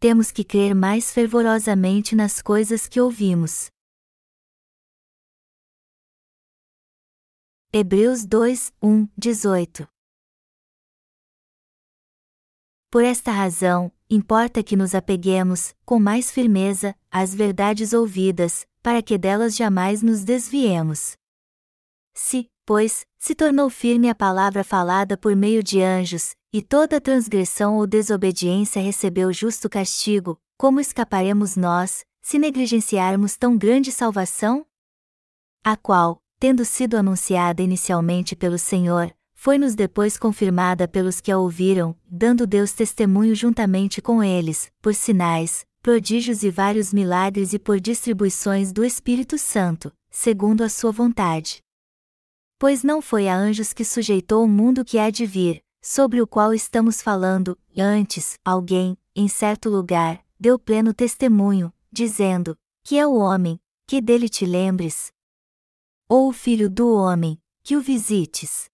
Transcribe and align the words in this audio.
temos 0.00 0.30
que 0.30 0.44
crer 0.44 0.74
mais 0.74 1.12
fervorosamente 1.12 2.14
nas 2.14 2.40
coisas 2.40 2.86
que 2.86 3.00
ouvimos. 3.00 3.68
Hebreus 7.72 8.24
2, 8.24 8.72
1, 8.80 9.08
18 9.18 9.88
Por 12.90 13.04
esta 13.04 13.32
razão, 13.32 13.92
importa 14.08 14.62
que 14.62 14.76
nos 14.76 14.94
apeguemos, 14.94 15.74
com 15.84 15.98
mais 15.98 16.30
firmeza, 16.30 16.94
às 17.10 17.34
verdades 17.34 17.92
ouvidas, 17.92 18.66
para 18.82 19.02
que 19.02 19.18
delas 19.18 19.56
jamais 19.56 20.00
nos 20.00 20.24
desviemos. 20.24 21.16
Se, 22.14 22.48
pois, 22.64 23.04
se 23.18 23.34
tornou 23.34 23.68
firme 23.68 24.08
a 24.08 24.14
palavra 24.14 24.62
falada 24.62 25.18
por 25.18 25.34
meio 25.34 25.62
de 25.62 25.82
anjos, 25.82 26.34
e 26.52 26.62
toda 26.62 27.00
transgressão 27.00 27.76
ou 27.76 27.86
desobediência 27.86 28.80
recebeu 28.80 29.32
justo 29.32 29.68
castigo, 29.68 30.40
como 30.56 30.80
escaparemos 30.80 31.56
nós, 31.56 32.04
se 32.22 32.38
negligenciarmos 32.38 33.36
tão 33.36 33.56
grande 33.56 33.92
salvação? 33.92 34.66
A 35.62 35.76
qual, 35.76 36.22
tendo 36.38 36.64
sido 36.64 36.96
anunciada 36.96 37.62
inicialmente 37.62 38.34
pelo 38.34 38.58
Senhor, 38.58 39.14
foi-nos 39.34 39.74
depois 39.74 40.16
confirmada 40.16 40.88
pelos 40.88 41.20
que 41.20 41.30
a 41.30 41.38
ouviram, 41.38 41.94
dando 42.10 42.46
Deus 42.46 42.72
testemunho 42.72 43.34
juntamente 43.34 44.00
com 44.00 44.22
eles, 44.22 44.72
por 44.80 44.94
sinais, 44.94 45.66
prodígios 45.82 46.42
e 46.42 46.50
vários 46.50 46.92
milagres 46.92 47.52
e 47.52 47.58
por 47.58 47.78
distribuições 47.78 48.72
do 48.72 48.84
Espírito 48.84 49.36
Santo, 49.36 49.92
segundo 50.10 50.64
a 50.64 50.68
sua 50.68 50.90
vontade. 50.90 51.62
Pois 52.58 52.82
não 52.82 53.00
foi 53.00 53.28
a 53.28 53.36
anjos 53.36 53.72
que 53.72 53.84
sujeitou 53.84 54.44
o 54.44 54.48
mundo 54.48 54.84
que 54.84 54.98
há 54.98 55.10
de 55.10 55.24
vir, 55.24 55.62
sobre 55.80 56.20
o 56.20 56.26
qual 56.26 56.52
estamos 56.52 57.00
falando, 57.00 57.58
antes, 57.76 58.38
alguém, 58.44 58.96
em 59.14 59.28
certo 59.28 59.68
lugar, 59.68 60.24
deu 60.38 60.58
pleno 60.58 60.92
testemunho, 60.92 61.72
dizendo: 61.90 62.56
Que 62.82 62.98
é 62.98 63.06
o 63.06 63.14
homem, 63.14 63.60
que 63.86 64.00
dele 64.00 64.28
te 64.28 64.44
lembres? 64.44 65.12
Ou 66.08 66.28
o 66.28 66.32
filho 66.32 66.68
do 66.70 66.94
homem, 66.94 67.40
que 67.62 67.76
o 67.76 67.80
visites? 67.80 68.68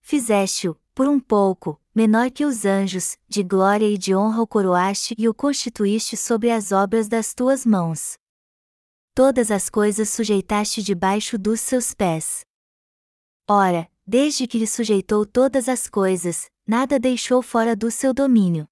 Fizeste-o, 0.00 0.76
por 0.94 1.08
um 1.08 1.18
pouco, 1.18 1.80
menor 1.94 2.30
que 2.30 2.44
os 2.44 2.64
anjos, 2.64 3.18
de 3.28 3.42
glória 3.42 3.88
e 3.88 3.98
de 3.98 4.14
honra 4.14 4.42
o 4.42 4.46
coroaste 4.46 5.14
e 5.18 5.28
o 5.28 5.34
constituíste 5.34 6.16
sobre 6.16 6.50
as 6.50 6.72
obras 6.72 7.08
das 7.08 7.34
tuas 7.34 7.66
mãos. 7.66 8.16
Todas 9.14 9.50
as 9.50 9.70
coisas 9.70 10.10
sujeitaste 10.10 10.82
debaixo 10.82 11.38
dos 11.38 11.60
seus 11.60 11.94
pés. 11.94 12.44
Ora, 13.48 13.90
desde 14.06 14.46
que 14.46 14.58
lhe 14.58 14.66
sujeitou 14.66 15.26
todas 15.26 15.68
as 15.68 15.88
coisas, 15.88 16.48
nada 16.66 16.98
deixou 16.98 17.42
fora 17.42 17.74
do 17.74 17.90
seu 17.90 18.14
domínio. 18.14 18.68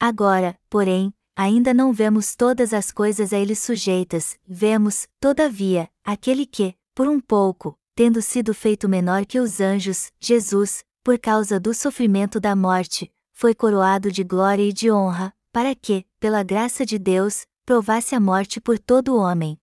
Agora, 0.00 0.58
porém, 0.68 1.14
ainda 1.36 1.72
não 1.72 1.92
vemos 1.92 2.34
todas 2.34 2.74
as 2.74 2.90
coisas 2.90 3.32
a 3.32 3.38
ele 3.38 3.54
sujeitas, 3.54 4.36
vemos, 4.46 5.06
todavia, 5.20 5.88
aquele 6.02 6.44
que, 6.44 6.74
por 6.94 7.06
um 7.06 7.20
pouco, 7.20 7.78
tendo 7.94 8.20
sido 8.20 8.52
feito 8.52 8.88
menor 8.88 9.24
que 9.24 9.38
os 9.38 9.60
anjos, 9.60 10.10
Jesus, 10.20 10.84
por 11.04 11.18
causa 11.18 11.60
do 11.60 11.72
sofrimento 11.72 12.40
da 12.40 12.56
morte, 12.56 13.12
foi 13.32 13.54
coroado 13.54 14.10
de 14.10 14.24
glória 14.24 14.62
e 14.62 14.72
de 14.72 14.90
honra, 14.90 15.32
para 15.52 15.74
que, 15.74 16.06
pela 16.18 16.42
graça 16.42 16.84
de 16.84 16.98
Deus, 16.98 17.46
provasse 17.64 18.14
a 18.14 18.20
morte 18.20 18.60
por 18.60 18.78
todo 18.78 19.14
o 19.14 19.18
homem. 19.18 19.58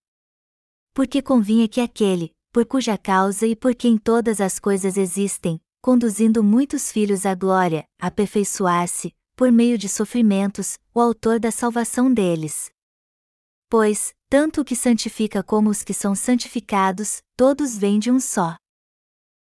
Porque 0.94 1.22
convinha 1.22 1.68
que 1.68 1.82
aquele, 1.82 2.34
por 2.52 2.66
cuja 2.66 2.98
causa 2.98 3.46
e 3.46 3.56
por 3.56 3.76
quem 3.76 3.98
todas 3.98 4.42
as 4.42 4.60
coisas 4.60 4.98
existem, 4.98 5.62
conduzindo 5.82 6.44
muitos 6.44 6.92
filhos 6.92 7.26
à 7.26 7.36
glória, 7.36 7.86
aperfeiçoasse, 8.00 9.14
por 9.36 9.52
meio 9.52 9.78
de 9.78 9.88
sofrimentos, 9.88 10.78
o 10.94 11.00
autor 11.00 11.40
da 11.40 11.52
salvação 11.52 12.14
deles. 12.14 12.70
Pois, 13.70 14.14
tanto 14.28 14.62
o 14.62 14.66
que 14.66 14.76
santifica 14.76 15.44
como 15.44 15.70
os 15.70 15.84
que 15.84 15.94
são 15.94 16.16
santificados, 16.16 17.22
todos 17.38 17.78
vêm 17.78 18.00
de 18.00 18.12
um 18.12 18.20
só. 18.20 18.58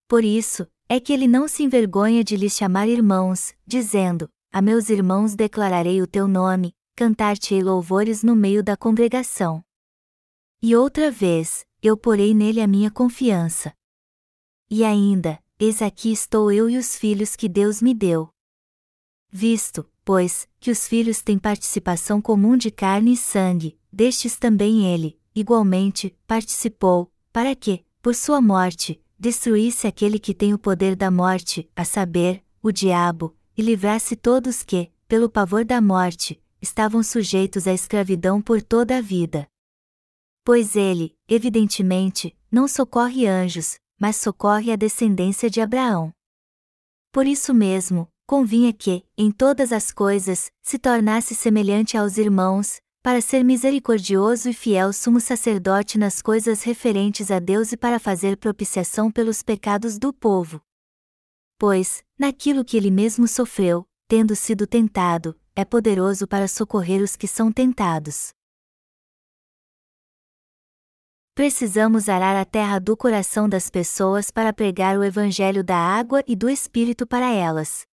Por 0.07 0.23
isso, 0.23 0.67
é 0.87 0.99
que 0.99 1.11
ele 1.11 1.27
não 1.27 1.47
se 1.47 1.63
envergonha 1.63 2.23
de 2.23 2.35
lhes 2.35 2.55
chamar 2.55 2.87
irmãos, 2.87 3.53
dizendo: 3.65 4.29
A 4.51 4.61
meus 4.61 4.89
irmãos 4.89 5.35
declararei 5.35 6.01
o 6.01 6.07
teu 6.07 6.27
nome, 6.27 6.73
cantar-te-ei 6.95 7.61
louvores 7.61 8.23
no 8.23 8.35
meio 8.35 8.63
da 8.63 8.77
congregação. 8.77 9.63
E 10.61 10.75
outra 10.75 11.11
vez, 11.11 11.65
eu 11.83 11.97
porei 11.97 12.33
nele 12.33 12.61
a 12.61 12.67
minha 12.67 12.89
confiança. 12.89 13.73
E 14.69 14.85
ainda, 14.85 15.37
eis 15.59 15.81
aqui 15.81 16.13
estou 16.13 16.49
eu 16.49 16.69
e 16.69 16.77
os 16.77 16.95
filhos 16.95 17.35
que 17.35 17.49
Deus 17.49 17.81
me 17.81 17.93
deu. 17.93 18.29
Visto, 19.29 19.85
pois, 20.05 20.47
que 20.61 20.71
os 20.71 20.87
filhos 20.87 21.21
têm 21.21 21.37
participação 21.37 22.21
comum 22.21 22.55
de 22.55 22.71
carne 22.71 23.11
e 23.11 23.17
sangue, 23.17 23.77
destes 23.91 24.37
também 24.37 24.85
ele, 24.85 25.19
igualmente, 25.35 26.15
participou, 26.25 27.11
para 27.33 27.53
que, 27.53 27.83
por 28.01 28.15
sua 28.15 28.41
morte, 28.41 29.03
destruísse 29.19 29.85
aquele 29.85 30.19
que 30.19 30.33
tem 30.33 30.53
o 30.53 30.59
poder 30.59 30.95
da 30.95 31.11
morte, 31.11 31.69
a 31.75 31.83
saber, 31.83 32.41
o 32.61 32.71
diabo, 32.71 33.35
e 33.57 33.61
livrasse 33.61 34.15
todos 34.15 34.63
que, 34.63 34.89
pelo 35.05 35.29
pavor 35.29 35.65
da 35.65 35.81
morte, 35.81 36.41
estavam 36.61 37.03
sujeitos 37.03 37.67
à 37.67 37.73
escravidão 37.73 38.41
por 38.41 38.61
toda 38.61 38.97
a 38.97 39.01
vida. 39.01 39.49
Pois 40.45 40.75
ele, 40.75 41.15
evidentemente, 41.27 42.37
não 42.51 42.67
socorre 42.67 43.25
anjos, 43.25 43.79
mas 43.97 44.17
socorre 44.17 44.71
a 44.71 44.75
descendência 44.75 45.49
de 45.49 45.61
Abraão. 45.61 46.13
Por 47.13 47.25
isso 47.25 47.53
mesmo, 47.53 48.09
convinha 48.27 48.73
que, 48.73 49.05
em 49.17 49.31
todas 49.31 49.71
as 49.71 49.91
coisas, 49.91 50.51
se 50.61 50.77
tornasse 50.77 51.33
semelhante 51.33 51.95
aos 51.95 52.17
irmãos, 52.17 52.81
para 53.01 53.21
ser 53.21 53.43
misericordioso 53.43 54.49
e 54.49 54.53
fiel 54.53 54.91
sumo 54.91 55.19
sacerdote 55.19 55.97
nas 55.97 56.21
coisas 56.21 56.63
referentes 56.63 57.31
a 57.31 57.39
Deus 57.39 57.71
e 57.71 57.77
para 57.77 57.99
fazer 57.99 58.37
propiciação 58.37 59.11
pelos 59.11 59.41
pecados 59.41 59.97
do 59.97 60.11
povo. 60.11 60.61
Pois, 61.57 62.03
naquilo 62.19 62.65
que 62.65 62.75
ele 62.75 62.91
mesmo 62.91 63.27
sofreu, 63.27 63.85
tendo 64.07 64.35
sido 64.35 64.67
tentado, 64.67 65.39
é 65.55 65.63
poderoso 65.63 66.27
para 66.27 66.47
socorrer 66.47 67.01
os 67.01 67.15
que 67.15 67.27
são 67.27 67.51
tentados. 67.51 68.33
Precisamos 71.35 72.09
arar 72.09 72.35
a 72.35 72.45
terra 72.45 72.77
do 72.77 72.95
coração 72.95 73.49
das 73.49 73.67
pessoas 73.67 74.29
para 74.29 74.53
pregar 74.53 74.99
o 74.99 75.03
Evangelho 75.03 75.63
da 75.63 75.75
água 75.75 76.23
e 76.27 76.35
do 76.35 76.47
Espírito 76.47 77.07
para 77.07 77.27
elas. 77.31 77.87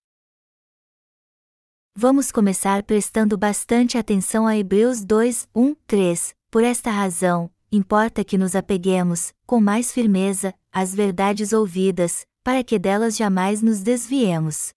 Vamos 1.97 2.31
começar 2.31 2.83
prestando 2.83 3.39
bastante 3.39 3.97
atenção 3.97 4.47
a 4.47 4.59
Hebreus 4.59 5.03
2, 5.03 5.49
1, 5.55 5.75
3. 5.87 6.35
Por 6.51 6.63
esta 6.63 6.91
razão, 6.91 7.51
importa 7.73 8.23
que 8.23 8.37
nos 8.37 8.55
apeguemos, 8.55 9.33
com 9.47 9.59
mais 9.59 9.91
firmeza, 9.91 10.53
às 10.71 10.95
verdades 10.95 11.55
ouvidas, 11.55 12.27
para 12.45 12.63
que 12.63 12.79
delas 12.79 13.17
jamais 13.17 13.63
nos 13.63 13.81
desviemos. 13.81 14.75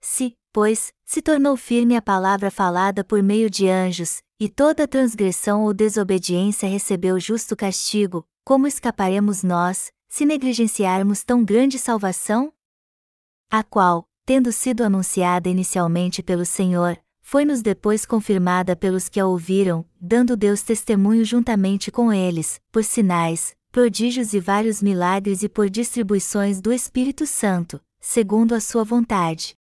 Se, 0.00 0.34
pois, 0.52 0.92
se 1.04 1.22
tornou 1.22 1.56
firme 1.56 1.96
a 1.96 2.02
palavra 2.02 2.50
falada 2.50 3.04
por 3.04 3.22
meio 3.22 3.48
de 3.48 3.68
anjos, 3.68 4.22
e 4.38 4.48
toda 4.48 4.88
transgressão 4.88 5.64
ou 5.64 5.74
desobediência 5.74 6.68
recebeu 6.68 7.18
justo 7.20 7.56
castigo, 7.56 8.26
como 8.44 8.66
escaparemos 8.66 9.42
nós, 9.42 9.92
se 10.08 10.24
negligenciarmos 10.24 11.22
tão 11.22 11.44
grande 11.44 11.78
salvação? 11.78 12.52
A 13.50 13.62
qual, 13.62 14.08
tendo 14.24 14.50
sido 14.50 14.82
anunciada 14.82 15.48
inicialmente 15.48 16.22
pelo 16.22 16.44
Senhor, 16.44 16.98
foi-nos 17.20 17.62
depois 17.62 18.04
confirmada 18.04 18.74
pelos 18.74 19.08
que 19.08 19.20
a 19.20 19.26
ouviram, 19.26 19.84
dando 20.00 20.36
Deus 20.36 20.62
testemunho 20.62 21.24
juntamente 21.24 21.90
com 21.90 22.12
eles, 22.12 22.60
por 22.72 22.82
sinais, 22.82 23.54
prodígios 23.70 24.32
e 24.32 24.40
vários 24.40 24.82
milagres 24.82 25.44
e 25.44 25.48
por 25.48 25.70
distribuições 25.70 26.60
do 26.60 26.72
Espírito 26.72 27.26
Santo, 27.26 27.80
segundo 28.00 28.52
a 28.54 28.60
sua 28.60 28.82
vontade. 28.82 29.59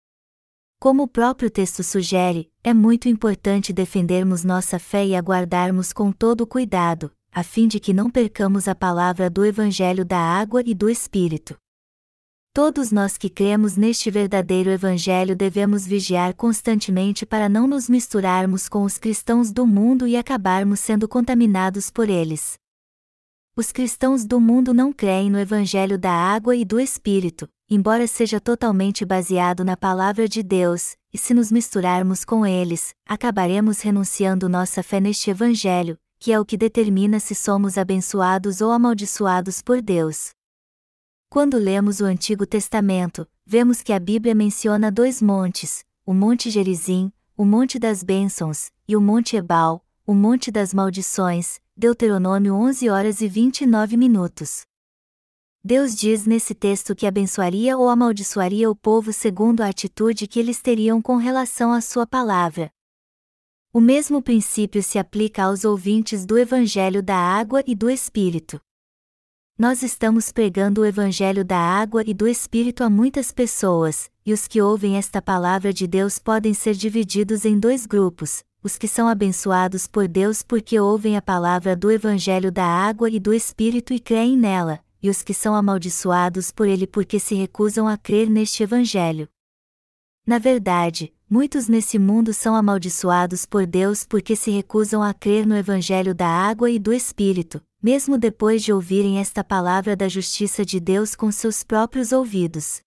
Como 0.85 1.01
o 1.01 1.07
próprio 1.07 1.49
texto 1.49 1.81
sugere, 1.81 2.51
é 2.63 2.71
muito 2.71 3.09
importante 3.09 3.73
defendermos 3.73 4.43
nossa 4.43 4.77
fé 4.77 5.03
e 5.03 5.15
aguardarmos 5.15 5.91
com 5.91 6.11
todo 6.11 6.45
cuidado, 6.45 7.11
a 7.31 7.41
fim 7.41 7.67
de 7.67 7.79
que 7.79 7.91
não 7.91 8.07
percamos 8.07 8.67
a 8.67 8.75
palavra 8.75 9.27
do 9.27 9.43
Evangelho 9.43 10.05
da 10.05 10.19
água 10.19 10.61
e 10.63 10.75
do 10.75 10.87
Espírito. 10.87 11.57
Todos 12.53 12.91
nós 12.91 13.17
que 13.17 13.31
cremos 13.31 13.75
neste 13.75 14.11
verdadeiro 14.11 14.69
Evangelho 14.69 15.35
devemos 15.35 15.87
vigiar 15.87 16.35
constantemente 16.35 17.25
para 17.25 17.49
não 17.49 17.65
nos 17.65 17.89
misturarmos 17.89 18.69
com 18.69 18.83
os 18.83 18.99
cristãos 18.99 19.51
do 19.51 19.65
mundo 19.65 20.05
e 20.05 20.15
acabarmos 20.15 20.81
sendo 20.81 21.07
contaminados 21.07 21.89
por 21.89 22.11
eles. 22.11 22.59
Os 23.55 23.71
cristãos 23.71 24.23
do 24.23 24.39
mundo 24.39 24.71
não 24.71 24.93
creem 24.93 25.31
no 25.31 25.39
Evangelho 25.39 25.97
da 25.97 26.11
água 26.11 26.55
e 26.55 26.63
do 26.63 26.79
Espírito, 26.79 27.49
embora 27.69 28.05
seja 28.07 28.39
totalmente 28.39 29.03
baseado 29.03 29.63
na 29.63 29.75
palavra 29.75 30.27
de 30.27 30.43
Deus, 30.43 30.95
e 31.11 31.17
se 31.17 31.33
nos 31.33 31.51
misturarmos 31.51 32.23
com 32.23 32.45
eles, 32.45 32.93
acabaremos 33.05 33.81
renunciando 33.81 34.47
nossa 34.47 34.83
fé 34.83 34.99
neste 34.99 35.29
Evangelho, 35.29 35.97
que 36.19 36.31
é 36.31 36.39
o 36.39 36.45
que 36.45 36.57
determina 36.57 37.19
se 37.19 37.33
somos 37.33 37.77
abençoados 37.77 38.61
ou 38.61 38.71
amaldiçoados 38.71 39.61
por 39.61 39.81
Deus. 39.81 40.31
Quando 41.29 41.57
lemos 41.57 41.99
o 41.99 42.05
Antigo 42.05 42.45
Testamento, 42.45 43.27
vemos 43.45 43.81
que 43.81 43.91
a 43.91 43.99
Bíblia 43.99 44.35
menciona 44.35 44.91
dois 44.91 45.21
montes, 45.21 45.83
o 46.05 46.13
Monte 46.13 46.49
Gerizim, 46.49 47.11
o 47.35 47.43
Monte 47.43 47.79
das 47.79 48.03
Bênçãos, 48.03 48.71
e 48.87 48.95
o 48.95 49.01
Monte 49.01 49.35
Ebal, 49.35 49.83
o 50.05 50.13
Monte 50.13 50.51
das 50.51 50.73
Maldições, 50.73 51.59
Deuteronômio 51.75 52.53
11 52.53 52.89
horas 52.89 53.21
e 53.21 53.27
29 53.27 53.97
minutos. 53.97 54.65
Deus 55.67 55.95
diz 55.95 56.27
nesse 56.27 56.53
texto 56.53 56.93
que 56.93 57.07
abençoaria 57.07 57.75
ou 57.75 57.89
amaldiçoaria 57.89 58.69
o 58.69 58.75
povo 58.75 59.11
segundo 59.11 59.61
a 59.61 59.67
atitude 59.67 60.27
que 60.27 60.39
eles 60.39 60.61
teriam 60.61 61.01
com 61.01 61.15
relação 61.15 61.73
à 61.73 61.81
sua 61.81 62.05
palavra. 62.05 62.69
O 63.73 63.81
mesmo 63.81 64.21
princípio 64.21 64.83
se 64.83 64.99
aplica 64.99 65.45
aos 65.45 65.65
ouvintes 65.65 66.23
do 66.23 66.37
Evangelho 66.37 67.01
da 67.01 67.17
Água 67.17 67.63
e 67.65 67.73
do 67.73 67.89
Espírito. 67.89 68.61
Nós 69.57 69.81
estamos 69.81 70.31
pregando 70.31 70.81
o 70.81 70.85
Evangelho 70.85 71.43
da 71.43 71.57
Água 71.57 72.03
e 72.05 72.13
do 72.13 72.27
Espírito 72.27 72.83
a 72.83 72.89
muitas 72.89 73.31
pessoas, 73.31 74.07
e 74.23 74.33
os 74.33 74.47
que 74.47 74.61
ouvem 74.61 74.97
esta 74.97 75.19
palavra 75.19 75.73
de 75.73 75.87
Deus 75.87 76.19
podem 76.19 76.53
ser 76.53 76.75
divididos 76.75 77.43
em 77.43 77.57
dois 77.57 77.87
grupos: 77.87 78.43
os 78.61 78.77
que 78.77 78.87
são 78.87 79.07
abençoados 79.07 79.87
por 79.87 80.07
Deus 80.07 80.43
porque 80.43 80.79
ouvem 80.79 81.17
a 81.17 81.23
palavra 81.23 81.75
do 81.75 81.89
Evangelho 81.89 82.51
da 82.51 82.67
Água 82.67 83.09
e 83.09 83.19
do 83.19 83.33
Espírito 83.33 83.95
e 83.95 83.99
creem 83.99 84.37
nela, 84.37 84.84
e 85.01 85.09
os 85.09 85.21
que 85.21 85.33
são 85.33 85.55
amaldiçoados 85.55 86.51
por 86.51 86.67
ele 86.67 86.87
porque 86.87 87.19
se 87.19 87.35
recusam 87.35 87.87
a 87.87 87.97
crer 87.97 88.29
neste 88.29 88.63
Evangelho. 88.63 89.29
Na 90.25 90.39
verdade, 90.39 91.13
muitos 91.29 91.67
nesse 91.67 91.99
mundo 91.99 92.33
são 92.33 92.55
amaldiçoados 92.55 93.45
por 93.45 93.65
Deus 93.67 94.05
porque 94.05 94.35
se 94.35 94.49
recusam 94.49 95.03
a 95.03 95.13
crer 95.13 95.45
no 95.45 95.55
Evangelho 95.55 96.15
da 96.15 96.27
água 96.27 96.71
e 96.71 96.79
do 96.79 96.91
Espírito, 96.91 97.61
mesmo 97.81 98.17
depois 98.17 98.63
de 98.63 98.73
ouvirem 98.73 99.19
esta 99.19 99.43
palavra 99.43 99.95
da 99.95 100.07
justiça 100.07 100.65
de 100.65 100.79
Deus 100.79 101.15
com 101.15 101.31
seus 101.31 101.63
próprios 101.63 102.11
ouvidos. 102.11 102.81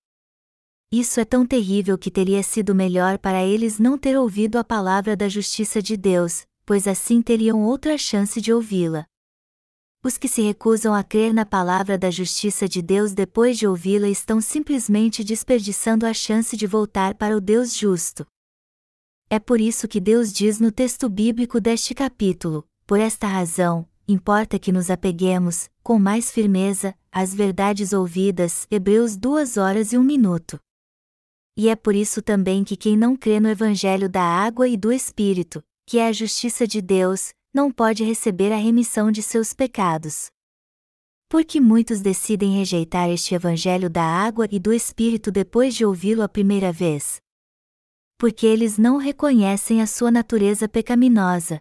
Isso 0.91 1.21
é 1.21 1.25
tão 1.25 1.47
terrível 1.47 1.99
que 1.99 2.11
teria 2.11 2.43
sido 2.43 2.75
melhor 2.75 3.19
para 3.19 3.45
eles 3.45 3.79
não 3.79 3.99
ter 3.99 4.17
ouvido 4.19 4.57
a 4.57 4.65
palavra 4.65 5.15
da 5.15 5.29
justiça 5.29 5.83
de 5.83 5.97
Deus, 5.97 6.47
pois 6.65 6.89
assim 6.89 7.23
teriam 7.23 7.63
outra 7.63 7.97
chance 7.97 8.41
de 8.41 8.53
ouvi-la. 8.53 9.07
Os 10.03 10.17
que 10.17 10.29
se 10.29 10.41
recusam 10.43 10.95
a 10.95 11.03
crer 11.03 11.35
na 11.35 11.45
palavra 11.45 11.99
da 11.99 12.09
justiça 12.09 12.69
de 12.69 12.81
Deus 12.81 13.13
depois 13.13 13.59
de 13.59 13.67
ouvi-la 13.67 14.09
estão 14.09 14.41
simplesmente 14.41 15.25
desperdiçando 15.25 16.07
a 16.07 16.15
chance 16.15 16.57
de 16.57 16.67
voltar 16.69 17.17
para 17.17 17.37
o 17.37 17.41
Deus 17.41 17.75
justo. 17.75 18.25
É 19.29 19.41
por 19.41 19.61
isso 19.61 19.89
que 19.89 20.01
Deus 20.01 20.33
diz 20.33 20.61
no 20.61 20.71
texto 20.71 21.09
bíblico 21.09 21.61
deste 21.61 21.95
capítulo: 21.95 22.65
por 22.87 23.01
esta 23.01 23.27
razão, 23.27 23.89
importa 24.07 24.57
que 24.57 24.71
nos 24.71 24.89
apeguemos, 24.89 25.69
com 25.83 25.99
mais 25.99 26.31
firmeza, 26.31 26.95
às 27.11 27.35
verdades 27.35 27.93
ouvidas. 27.93 28.69
Hebreus 28.71 29.17
2 29.17 29.57
horas 29.57 29.93
e 29.93 29.99
1 29.99 30.03
minuto. 30.03 30.61
E 31.57 31.69
é 31.69 31.75
por 31.75 31.97
isso 31.97 32.23
também 32.23 32.63
que 32.63 32.77
quem 32.77 32.97
não 32.97 33.17
crê 33.17 33.41
no 33.41 33.49
Evangelho 33.49 34.09
da 34.09 34.23
água 34.23 34.69
e 34.69 34.77
do 34.77 34.93
Espírito, 34.93 35.61
que 35.85 35.99
é 35.99 36.07
a 36.07 36.13
justiça 36.13 36.69
de 36.69 36.81
Deus, 36.81 37.33
não 37.53 37.71
pode 37.71 38.05
receber 38.05 38.53
a 38.53 38.57
remissão 38.57 39.11
de 39.11 39.23
seus 39.23 39.53
pecados. 39.53 40.31
Porque 41.29 41.61
muitos 41.61 42.01
decidem 42.01 42.57
rejeitar 42.57 43.11
este 43.11 43.35
Evangelho 43.35 43.91
da 43.91 44.03
água 44.03 44.47
e 44.51 44.59
do 44.59 44.73
Espírito 44.73 45.31
depois 45.31 45.75
de 45.75 45.85
ouvi-lo 45.85 46.23
a 46.23 46.29
primeira 46.29 46.73
vez? 46.73 47.21
Porque 48.17 48.47
eles 48.47 48.79
não 48.79 48.97
reconhecem 48.97 49.83
a 49.83 49.87
sua 49.87 50.11
natureza 50.11 50.69
pecaminosa. 50.69 51.61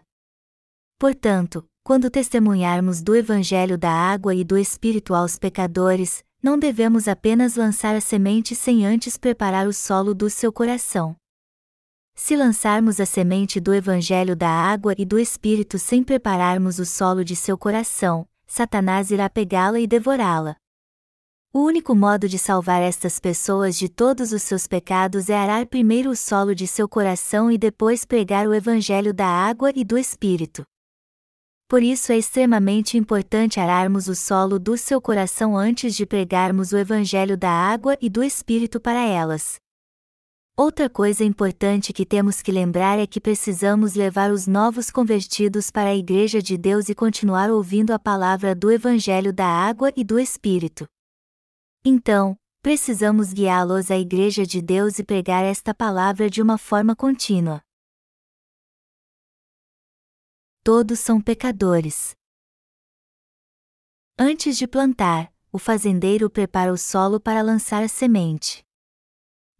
Portanto, 0.98 1.68
quando 1.84 2.10
testemunharmos 2.10 3.02
do 3.02 3.14
Evangelho 3.14 3.78
da 3.78 3.90
água 3.90 4.34
e 4.34 4.44
do 4.44 4.58
Espírito 4.58 5.14
aos 5.14 5.38
pecadores, 5.38 6.24
não 6.42 6.58
devemos 6.58 7.08
apenas 7.08 7.56
lançar 7.56 7.96
a 7.96 8.00
semente 8.00 8.54
sem 8.54 8.86
antes 8.86 9.16
preparar 9.16 9.66
o 9.66 9.72
solo 9.72 10.14
do 10.14 10.30
seu 10.30 10.52
coração. 10.52 11.17
Se 12.20 12.34
lançarmos 12.36 12.98
a 12.98 13.06
semente 13.06 13.60
do 13.60 13.72
Evangelho 13.72 14.34
da 14.34 14.50
água 14.50 14.92
e 14.98 15.04
do 15.04 15.20
Espírito 15.20 15.78
sem 15.78 16.02
prepararmos 16.02 16.80
o 16.80 16.84
solo 16.84 17.24
de 17.24 17.36
seu 17.36 17.56
coração, 17.56 18.26
Satanás 18.44 19.12
irá 19.12 19.30
pegá-la 19.30 19.78
e 19.78 19.86
devorá-la. 19.86 20.56
O 21.54 21.60
único 21.60 21.94
modo 21.94 22.28
de 22.28 22.36
salvar 22.36 22.82
estas 22.82 23.20
pessoas 23.20 23.78
de 23.78 23.88
todos 23.88 24.32
os 24.32 24.42
seus 24.42 24.66
pecados 24.66 25.30
é 25.30 25.36
arar 25.36 25.64
primeiro 25.66 26.10
o 26.10 26.16
solo 26.16 26.56
de 26.56 26.66
seu 26.66 26.88
coração 26.88 27.52
e 27.52 27.56
depois 27.56 28.04
pregar 28.04 28.48
o 28.48 28.52
Evangelho 28.52 29.14
da 29.14 29.28
água 29.28 29.70
e 29.74 29.84
do 29.84 29.96
Espírito. 29.96 30.64
Por 31.68 31.84
isso 31.84 32.10
é 32.10 32.18
extremamente 32.18 32.98
importante 32.98 33.60
ararmos 33.60 34.08
o 34.08 34.16
solo 34.16 34.58
do 34.58 34.76
seu 34.76 35.00
coração 35.00 35.56
antes 35.56 35.94
de 35.94 36.04
pregarmos 36.04 36.72
o 36.72 36.78
Evangelho 36.78 37.36
da 37.38 37.50
água 37.50 37.96
e 38.02 38.10
do 38.10 38.24
Espírito 38.24 38.80
para 38.80 39.06
elas. 39.06 39.60
Outra 40.60 40.90
coisa 40.90 41.22
importante 41.22 41.92
que 41.92 42.04
temos 42.04 42.42
que 42.42 42.50
lembrar 42.50 42.98
é 42.98 43.06
que 43.06 43.20
precisamos 43.20 43.94
levar 43.94 44.32
os 44.32 44.48
novos 44.48 44.90
convertidos 44.90 45.70
para 45.70 45.90
a 45.90 45.94
Igreja 45.94 46.42
de 46.42 46.58
Deus 46.58 46.88
e 46.88 46.96
continuar 46.96 47.48
ouvindo 47.48 47.92
a 47.92 47.98
palavra 47.98 48.56
do 48.56 48.68
Evangelho 48.68 49.32
da 49.32 49.46
água 49.46 49.92
e 49.96 50.02
do 50.02 50.18
Espírito. 50.18 50.84
Então, 51.84 52.36
precisamos 52.60 53.32
guiá-los 53.32 53.88
à 53.88 53.96
Igreja 53.96 54.44
de 54.44 54.60
Deus 54.60 54.98
e 54.98 55.04
pregar 55.04 55.44
esta 55.44 55.72
palavra 55.72 56.28
de 56.28 56.42
uma 56.42 56.58
forma 56.58 56.96
contínua. 56.96 57.62
Todos 60.64 60.98
são 60.98 61.20
pecadores. 61.20 62.16
Antes 64.18 64.58
de 64.58 64.66
plantar, 64.66 65.32
o 65.52 65.58
fazendeiro 65.60 66.28
prepara 66.28 66.72
o 66.72 66.76
solo 66.76 67.20
para 67.20 67.42
lançar 67.42 67.84
a 67.84 67.88
semente. 67.88 68.66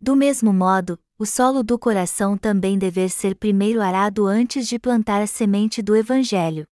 Do 0.00 0.14
mesmo 0.14 0.52
modo, 0.52 0.98
o 1.18 1.26
solo 1.26 1.64
do 1.64 1.76
coração 1.76 2.38
também 2.38 2.78
deve 2.78 3.08
ser 3.08 3.34
primeiro 3.34 3.80
arado 3.80 4.26
antes 4.26 4.68
de 4.68 4.78
plantar 4.78 5.20
a 5.20 5.26
semente 5.26 5.82
do 5.82 5.96
Evangelho. 5.96 6.64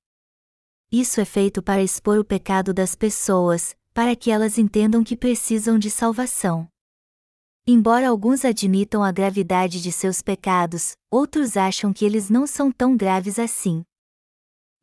Isso 0.93 1.21
é 1.21 1.25
feito 1.25 1.61
para 1.61 1.83
expor 1.83 2.19
o 2.19 2.25
pecado 2.25 2.73
das 2.73 2.95
pessoas, 2.95 3.75
para 3.93 4.15
que 4.15 4.31
elas 4.31 4.57
entendam 4.57 5.03
que 5.03 5.17
precisam 5.17 5.77
de 5.77 5.91
salvação. 5.91 6.69
Embora 7.67 8.09
alguns 8.09 8.45
admitam 8.45 9.03
a 9.03 9.11
gravidade 9.11 9.83
de 9.83 9.91
seus 9.91 10.23
pecados, 10.23 10.97
outros 11.11 11.57
acham 11.57 11.93
que 11.93 12.05
eles 12.05 12.31
não 12.31 12.47
são 12.47 12.71
tão 12.71 12.97
graves 12.97 13.41
assim. 13.41 13.85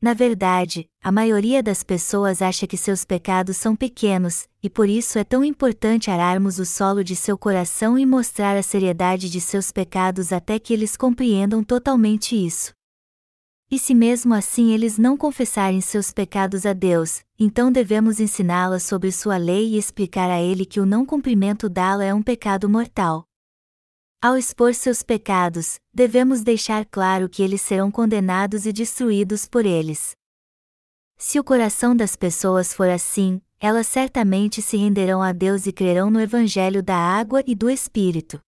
Na 0.03 0.13
verdade, 0.13 0.89
a 1.01 1.13
maioria 1.13 1.63
das 1.63 1.81
pessoas 1.81 2.41
acha 2.41 2.67
que 2.67 2.75
seus 2.75 3.05
pecados 3.05 3.55
são 3.55 3.73
pequenos, 3.73 4.49
e 4.61 4.69
por 4.69 4.89
isso 4.89 5.17
é 5.17 5.23
tão 5.23 5.45
importante 5.45 6.11
ararmos 6.11 6.59
o 6.59 6.65
solo 6.65 7.05
de 7.05 7.15
seu 7.15 7.37
coração 7.37 7.97
e 7.97 8.05
mostrar 8.05 8.57
a 8.57 8.61
seriedade 8.61 9.29
de 9.29 9.39
seus 9.39 9.71
pecados 9.71 10.33
até 10.33 10.59
que 10.59 10.73
eles 10.73 10.97
compreendam 10.97 11.63
totalmente 11.63 12.35
isso. 12.35 12.73
E 13.71 13.79
se 13.79 13.95
mesmo 13.95 14.33
assim 14.33 14.73
eles 14.73 14.97
não 14.97 15.15
confessarem 15.15 15.79
seus 15.79 16.11
pecados 16.11 16.65
a 16.65 16.73
Deus, 16.73 17.21
então 17.39 17.71
devemos 17.71 18.19
ensiná-la 18.19 18.79
sobre 18.79 19.09
sua 19.09 19.37
lei 19.37 19.69
e 19.69 19.77
explicar 19.77 20.29
a 20.29 20.41
ele 20.41 20.65
que 20.65 20.81
o 20.81 20.85
não 20.85 21.05
cumprimento 21.05 21.69
dela 21.69 22.03
é 22.03 22.13
um 22.13 22.21
pecado 22.21 22.69
mortal. 22.69 23.23
Ao 24.23 24.37
expor 24.37 24.73
seus 24.73 25.03
pecados, 25.03 25.81
devemos 25.93 26.43
deixar 26.43 26.85
claro 26.85 27.27
que 27.27 27.43
eles 27.43 27.61
serão 27.61 27.91
condenados 27.91 28.65
e 28.65 28.71
destruídos 28.71 29.45
por 29.45 29.65
eles. 29.65 30.15
Se 31.17 31.37
o 31.41 31.43
coração 31.43 31.93
das 31.93 32.15
pessoas 32.15 32.73
for 32.73 32.89
assim, 32.89 33.41
elas 33.59 33.85
certamente 33.85 34.61
se 34.61 34.77
renderão 34.77 35.21
a 35.21 35.33
Deus 35.33 35.65
e 35.65 35.73
crerão 35.73 36.09
no 36.09 36.21
Evangelho 36.21 36.81
da 36.81 36.95
água 36.95 37.43
e 37.45 37.53
do 37.53 37.69
Espírito. 37.69 38.39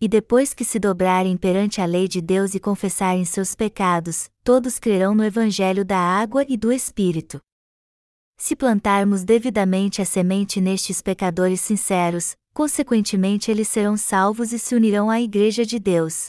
E 0.00 0.06
depois 0.06 0.54
que 0.54 0.64
se 0.64 0.78
dobrarem 0.78 1.36
perante 1.36 1.80
a 1.80 1.84
lei 1.84 2.06
de 2.06 2.20
Deus 2.20 2.54
e 2.54 2.60
confessarem 2.60 3.24
seus 3.24 3.56
pecados, 3.56 4.30
todos 4.44 4.78
crerão 4.78 5.16
no 5.16 5.24
Evangelho 5.24 5.84
da 5.84 5.98
água 5.98 6.46
e 6.48 6.56
do 6.56 6.72
Espírito. 6.72 7.40
Se 8.38 8.54
plantarmos 8.54 9.24
devidamente 9.24 10.00
a 10.00 10.04
semente 10.04 10.60
nestes 10.60 11.02
pecadores 11.02 11.60
sinceros, 11.60 12.36
consequentemente 12.56 13.50
eles 13.50 13.68
serão 13.68 13.98
salvos 13.98 14.50
e 14.50 14.58
se 14.58 14.74
unirão 14.74 15.10
à 15.10 15.20
Igreja 15.20 15.62
de 15.62 15.78
Deus. 15.78 16.28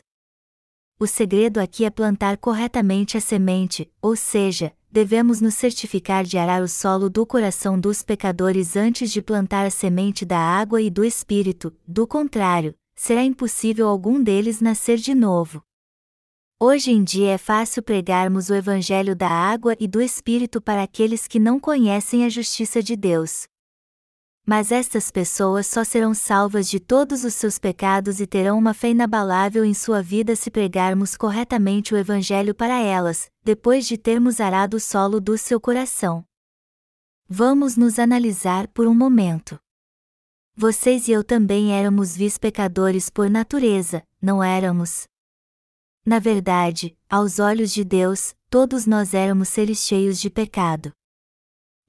O 1.00 1.07
segredo 1.07 1.57
aqui 1.57 1.86
é 1.86 1.89
plantar 1.89 2.36
corretamente 2.36 3.15
a 3.15 3.22
semente, 3.22 3.89
ou 4.01 4.13
seja, 4.13 4.74
devemos 4.91 5.39
nos 5.39 5.53
certificar 5.53 6.25
de 6.25 6.38
arar 6.38 6.62
o 6.62 6.67
solo 6.67 7.10
do 7.10 7.25
coração 7.25 7.79
dos 7.79 8.03
pecadores 8.03 8.75
antes 8.75 9.10
de 9.10 9.22
plantar 9.22 9.65
a 9.65 9.69
semente 9.69 10.25
da 10.25 10.38
água 10.38 10.81
e 10.81 10.89
do 10.89 11.05
Espírito, 11.05 11.74
do 11.88 12.05
contrário, 12.05 12.75
será 12.93 13.24
impossível 13.24 13.88
algum 13.88 14.22
deles 14.22 14.60
nascer 14.60 14.98
de 14.98 15.15
novo. 15.15 15.63
Hoje 16.60 16.91
em 16.91 17.05
dia 17.05 17.36
é 17.36 17.38
fácil 17.38 17.81
pregarmos 17.81 18.50
o 18.50 18.53
Evangelho 18.53 19.15
da 19.15 19.29
água 19.29 19.77
e 19.79 19.88
do 19.88 20.01
Espírito 20.01 20.60
para 20.62 20.84
aqueles 20.84 21.25
que 21.25 21.39
não 21.39 21.57
conhecem 21.57 22.25
a 22.25 22.29
justiça 22.29 22.84
de 22.84 22.98
Deus. 22.98 23.48
Mas 24.50 24.72
estas 24.72 25.12
pessoas 25.12 25.68
só 25.68 25.84
serão 25.84 26.13
salvas 26.13 26.70
de 26.70 26.80
todos 26.80 27.25
os 27.25 27.34
seus 27.34 27.60
pecados 27.60 28.22
e 28.22 28.25
terão 28.25 28.58
uma 28.58 28.74
fé 28.74 28.92
inabalável 28.92 29.66
em 29.66 29.74
sua 29.74 30.01
vida 30.01 30.38
se 30.38 30.50
pregarmos 30.50 31.18
corretamente 31.18 31.94
o 31.94 31.98
Evangelho 31.98 32.56
para 32.56 32.80
elas, 32.80 33.30
depois 33.44 33.86
de 33.86 33.98
termos 33.98 34.39
arado 34.39 34.77
o 34.77 34.80
solo 34.80 35.20
do 35.20 35.38
seu 35.38 35.60
coração. 35.60 36.24
Vamos 37.27 37.75
nos 37.75 38.00
analisar 38.00 38.70
por 38.70 38.88
um 38.88 38.96
momento. 38.96 39.60
Vocês 40.56 41.10
e 41.10 41.12
eu 41.12 41.25
também 41.25 41.74
éramos 41.74 42.16
vis 42.16 42.38
pecadores 42.38 43.10
por 43.10 43.30
natureza, 43.30 44.01
não 44.22 44.42
éramos? 44.42 45.08
Na 46.06 46.20
verdade, 46.20 46.98
aos 47.10 47.38
olhos 47.38 47.74
de 47.74 47.84
Deus, 47.84 48.34
todos 48.50 48.86
nós 48.86 49.13
éramos 49.13 49.50
seres 49.50 49.80
cheios 49.80 50.18
de 50.18 50.30
pecado. 50.30 50.94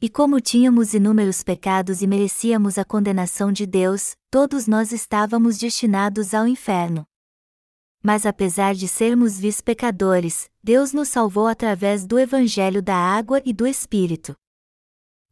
E 0.01 0.09
como 0.09 0.41
tínhamos 0.41 0.95
inúmeros 0.95 1.43
pecados 1.43 2.03
e 2.03 2.07
merecíamos 2.07 2.79
a 2.79 2.85
condenação 2.85 3.51
de 3.51 3.67
Deus, 3.67 4.15
todos 4.31 4.69
nós 4.69 4.93
estávamos 4.93 5.59
destinados 5.59 6.35
ao 6.35 6.47
inferno. 6.47 7.05
Mas 8.01 8.25
apesar 8.25 8.77
de 8.77 8.87
sermos 8.87 9.41
vis 9.41 9.61
pecadores, 9.61 10.49
Deus 10.63 10.93
nos 10.93 11.09
salvou 11.09 11.49
através 11.49 12.07
do 12.07 12.17
Evangelho 12.17 12.81
da 12.81 12.95
água 12.95 13.43
e 13.45 13.53
do 13.53 13.67
Espírito. 13.67 14.37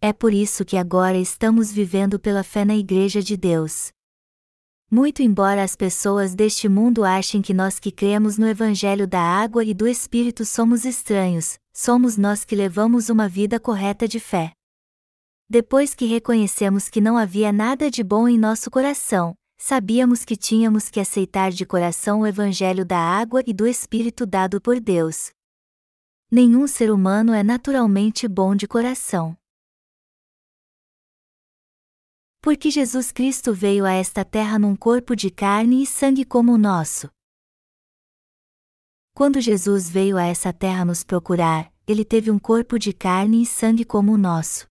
É 0.00 0.12
por 0.12 0.34
isso 0.34 0.64
que 0.64 0.76
agora 0.76 1.16
estamos 1.16 1.70
vivendo 1.70 2.18
pela 2.18 2.42
fé 2.42 2.64
na 2.64 2.74
Igreja 2.74 3.22
de 3.22 3.36
Deus. 3.36 3.92
Muito 4.88 5.20
embora 5.20 5.64
as 5.64 5.74
pessoas 5.74 6.32
deste 6.32 6.68
mundo 6.68 7.04
achem 7.04 7.42
que 7.42 7.52
nós 7.52 7.80
que 7.80 7.90
cremos 7.90 8.38
no 8.38 8.46
Evangelho 8.46 9.04
da 9.04 9.20
água 9.20 9.64
e 9.64 9.74
do 9.74 9.84
Espírito 9.88 10.44
somos 10.44 10.84
estranhos, 10.84 11.58
somos 11.72 12.16
nós 12.16 12.44
que 12.44 12.54
levamos 12.54 13.08
uma 13.08 13.28
vida 13.28 13.58
correta 13.58 14.06
de 14.06 14.20
fé. 14.20 14.52
Depois 15.50 15.92
que 15.92 16.06
reconhecemos 16.06 16.88
que 16.88 17.00
não 17.00 17.18
havia 17.18 17.52
nada 17.52 17.90
de 17.90 18.04
bom 18.04 18.28
em 18.28 18.38
nosso 18.38 18.70
coração, 18.70 19.34
sabíamos 19.58 20.24
que 20.24 20.36
tínhamos 20.36 20.88
que 20.88 21.00
aceitar 21.00 21.50
de 21.50 21.66
coração 21.66 22.20
o 22.20 22.26
Evangelho 22.26 22.84
da 22.84 22.98
água 22.98 23.42
e 23.44 23.52
do 23.52 23.66
Espírito 23.66 24.24
dado 24.24 24.60
por 24.60 24.78
Deus. 24.78 25.30
Nenhum 26.30 26.68
ser 26.68 26.92
humano 26.92 27.32
é 27.32 27.42
naturalmente 27.42 28.28
bom 28.28 28.54
de 28.54 28.68
coração. 28.68 29.36
Porque 32.46 32.70
Jesus 32.70 33.10
Cristo 33.10 33.52
veio 33.52 33.84
a 33.84 33.90
esta 33.90 34.24
terra 34.24 34.56
num 34.56 34.76
corpo 34.76 35.16
de 35.16 35.32
carne 35.32 35.82
e 35.82 35.84
sangue 35.84 36.24
como 36.24 36.52
o 36.52 36.56
nosso. 36.56 37.10
Quando 39.12 39.40
Jesus 39.40 39.90
veio 39.90 40.16
a 40.16 40.22
essa 40.22 40.52
terra 40.52 40.84
nos 40.84 41.02
procurar, 41.02 41.72
ele 41.88 42.04
teve 42.04 42.30
um 42.30 42.38
corpo 42.38 42.78
de 42.78 42.92
carne 42.92 43.42
e 43.42 43.46
sangue 43.46 43.84
como 43.84 44.12
o 44.12 44.16
nosso. 44.16 44.68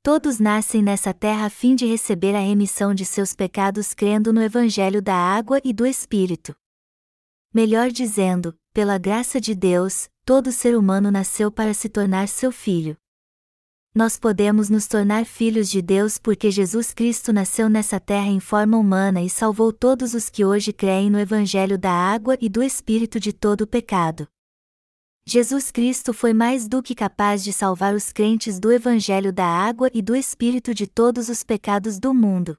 Todos 0.00 0.38
nascem 0.38 0.80
nessa 0.80 1.12
terra 1.12 1.46
a 1.46 1.50
fim 1.50 1.74
de 1.74 1.84
receber 1.86 2.36
a 2.36 2.40
remissão 2.40 2.94
de 2.94 3.04
seus 3.04 3.34
pecados 3.34 3.92
crendo 3.92 4.32
no 4.32 4.40
Evangelho 4.40 5.02
da 5.02 5.16
água 5.16 5.60
e 5.64 5.72
do 5.72 5.84
Espírito. 5.84 6.54
Melhor 7.52 7.90
dizendo, 7.90 8.56
pela 8.72 8.96
graça 8.96 9.40
de 9.40 9.56
Deus, 9.56 10.08
todo 10.24 10.52
ser 10.52 10.76
humano 10.76 11.10
nasceu 11.10 11.50
para 11.50 11.74
se 11.74 11.88
tornar 11.88 12.28
seu 12.28 12.52
filho 12.52 12.96
nós 13.96 14.18
podemos 14.18 14.68
nos 14.68 14.86
tornar 14.86 15.24
filhos 15.24 15.70
de 15.70 15.80
Deus 15.80 16.18
porque 16.18 16.50
Jesus 16.50 16.92
Cristo 16.92 17.32
nasceu 17.32 17.66
nessa 17.66 17.98
terra 17.98 18.26
em 18.26 18.38
forma 18.38 18.76
humana 18.76 19.22
e 19.22 19.30
salvou 19.30 19.72
todos 19.72 20.12
os 20.12 20.28
que 20.28 20.44
hoje 20.44 20.70
creem 20.70 21.08
no 21.08 21.18
Evangelho 21.18 21.78
da 21.78 21.90
água 21.90 22.36
e 22.38 22.46
do 22.46 22.62
Espírito 22.62 23.18
de 23.18 23.32
todo 23.32 23.62
o 23.62 23.66
pecado. 23.66 24.28
Jesus 25.26 25.70
Cristo 25.70 26.12
foi 26.12 26.34
mais 26.34 26.68
do 26.68 26.82
que 26.82 26.94
capaz 26.94 27.42
de 27.42 27.54
salvar 27.54 27.94
os 27.94 28.12
crentes 28.12 28.60
do 28.60 28.70
Evangelho 28.70 29.32
da 29.32 29.46
água 29.46 29.90
e 29.94 30.02
do 30.02 30.14
Espírito 30.14 30.74
de 30.74 30.86
todos 30.86 31.30
os 31.30 31.42
pecados 31.42 31.98
do 31.98 32.12
mundo. 32.12 32.54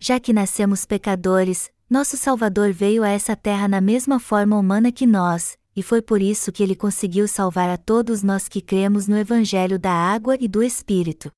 Já 0.00 0.18
que 0.18 0.32
nascemos 0.32 0.84
pecadores, 0.84 1.70
nosso 1.88 2.16
Salvador 2.16 2.72
veio 2.72 3.04
a 3.04 3.08
essa 3.08 3.36
terra 3.36 3.68
na 3.68 3.80
mesma 3.80 4.18
forma 4.18 4.58
humana 4.58 4.90
que 4.90 5.06
nós, 5.06 5.56
e 5.74 5.82
foi 5.82 6.02
por 6.02 6.20
isso 6.20 6.52
que 6.52 6.62
ele 6.62 6.74
conseguiu 6.74 7.26
salvar 7.26 7.70
a 7.70 7.76
todos 7.76 8.22
nós 8.22 8.48
que 8.48 8.60
cremos 8.60 9.08
no 9.08 9.16
Evangelho 9.16 9.78
da 9.78 9.92
água 9.92 10.36
e 10.40 10.46
do 10.46 10.62
Espírito. 10.62 11.32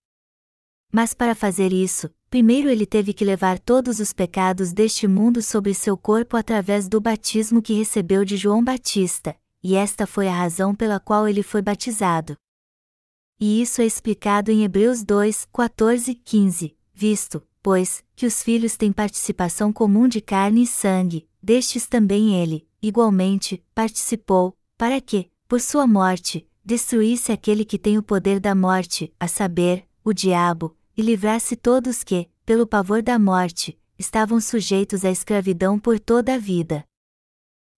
Mas 0.92 1.12
para 1.12 1.34
fazer 1.34 1.72
isso, 1.72 2.08
primeiro 2.30 2.68
ele 2.68 2.86
teve 2.86 3.12
que 3.12 3.24
levar 3.24 3.58
todos 3.58 4.00
os 4.00 4.12
pecados 4.12 4.72
deste 4.72 5.08
mundo 5.08 5.42
sobre 5.42 5.74
seu 5.74 5.96
corpo 5.96 6.36
através 6.36 6.88
do 6.88 7.00
batismo 7.00 7.60
que 7.60 7.74
recebeu 7.74 8.24
de 8.24 8.36
João 8.36 8.62
Batista, 8.62 9.36
e 9.62 9.74
esta 9.74 10.06
foi 10.06 10.28
a 10.28 10.34
razão 10.34 10.74
pela 10.74 11.00
qual 11.00 11.26
ele 11.26 11.42
foi 11.42 11.62
batizado. 11.62 12.36
E 13.40 13.60
isso 13.60 13.82
é 13.82 13.86
explicado 13.86 14.50
em 14.50 14.62
Hebreus 14.62 15.02
2, 15.02 15.48
14, 15.52 16.14
15, 16.14 16.76
visto, 16.92 17.42
pois, 17.60 18.04
que 18.14 18.26
os 18.26 18.42
filhos 18.42 18.76
têm 18.76 18.92
participação 18.92 19.72
comum 19.72 20.06
de 20.06 20.20
carne 20.20 20.62
e 20.62 20.66
sangue, 20.66 21.28
destes 21.42 21.86
também 21.86 22.40
ele, 22.40 22.68
igualmente, 22.86 23.62
participou, 23.74 24.56
para 24.76 25.00
que, 25.00 25.30
por 25.48 25.60
sua 25.60 25.86
morte, 25.86 26.46
destruísse 26.64 27.32
aquele 27.32 27.64
que 27.64 27.78
tem 27.78 27.98
o 27.98 28.02
poder 28.02 28.40
da 28.40 28.54
morte, 28.54 29.12
a 29.18 29.26
saber, 29.26 29.86
o 30.04 30.12
diabo, 30.12 30.76
e 30.96 31.02
livrasse 31.02 31.56
todos 31.56 32.04
que, 32.04 32.28
pelo 32.44 32.66
pavor 32.66 33.02
da 33.02 33.18
morte, 33.18 33.78
estavam 33.98 34.40
sujeitos 34.40 35.04
à 35.04 35.10
escravidão 35.10 35.78
por 35.78 35.98
toda 35.98 36.34
a 36.34 36.38
vida. 36.38 36.84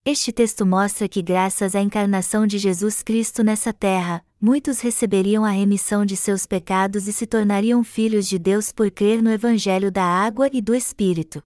Este 0.05 0.33
texto 0.33 0.65
mostra 0.65 1.09
que, 1.09 1.21
graças 1.21 1.75
à 1.75 1.81
encarnação 1.81 2.47
de 2.47 2.59
Jesus 2.59 3.03
Cristo 3.03 3.43
nessa 3.43 3.73
terra, 3.73 4.25
muitos 4.41 4.81
receberiam 4.81 5.45
a 5.45 5.51
remissão 5.51 6.07
de 6.07 6.17
seus 6.17 6.47
pecados 6.47 7.09
e 7.09 7.13
se 7.13 7.27
tornariam 7.27 7.83
filhos 7.83 8.29
de 8.29 8.39
Deus 8.39 8.71
por 8.71 8.91
crer 8.91 9.21
no 9.21 9.31
Evangelho 9.31 9.91
da 9.91 10.05
água 10.05 10.49
e 10.53 10.61
do 10.61 10.75
Espírito. 10.75 11.43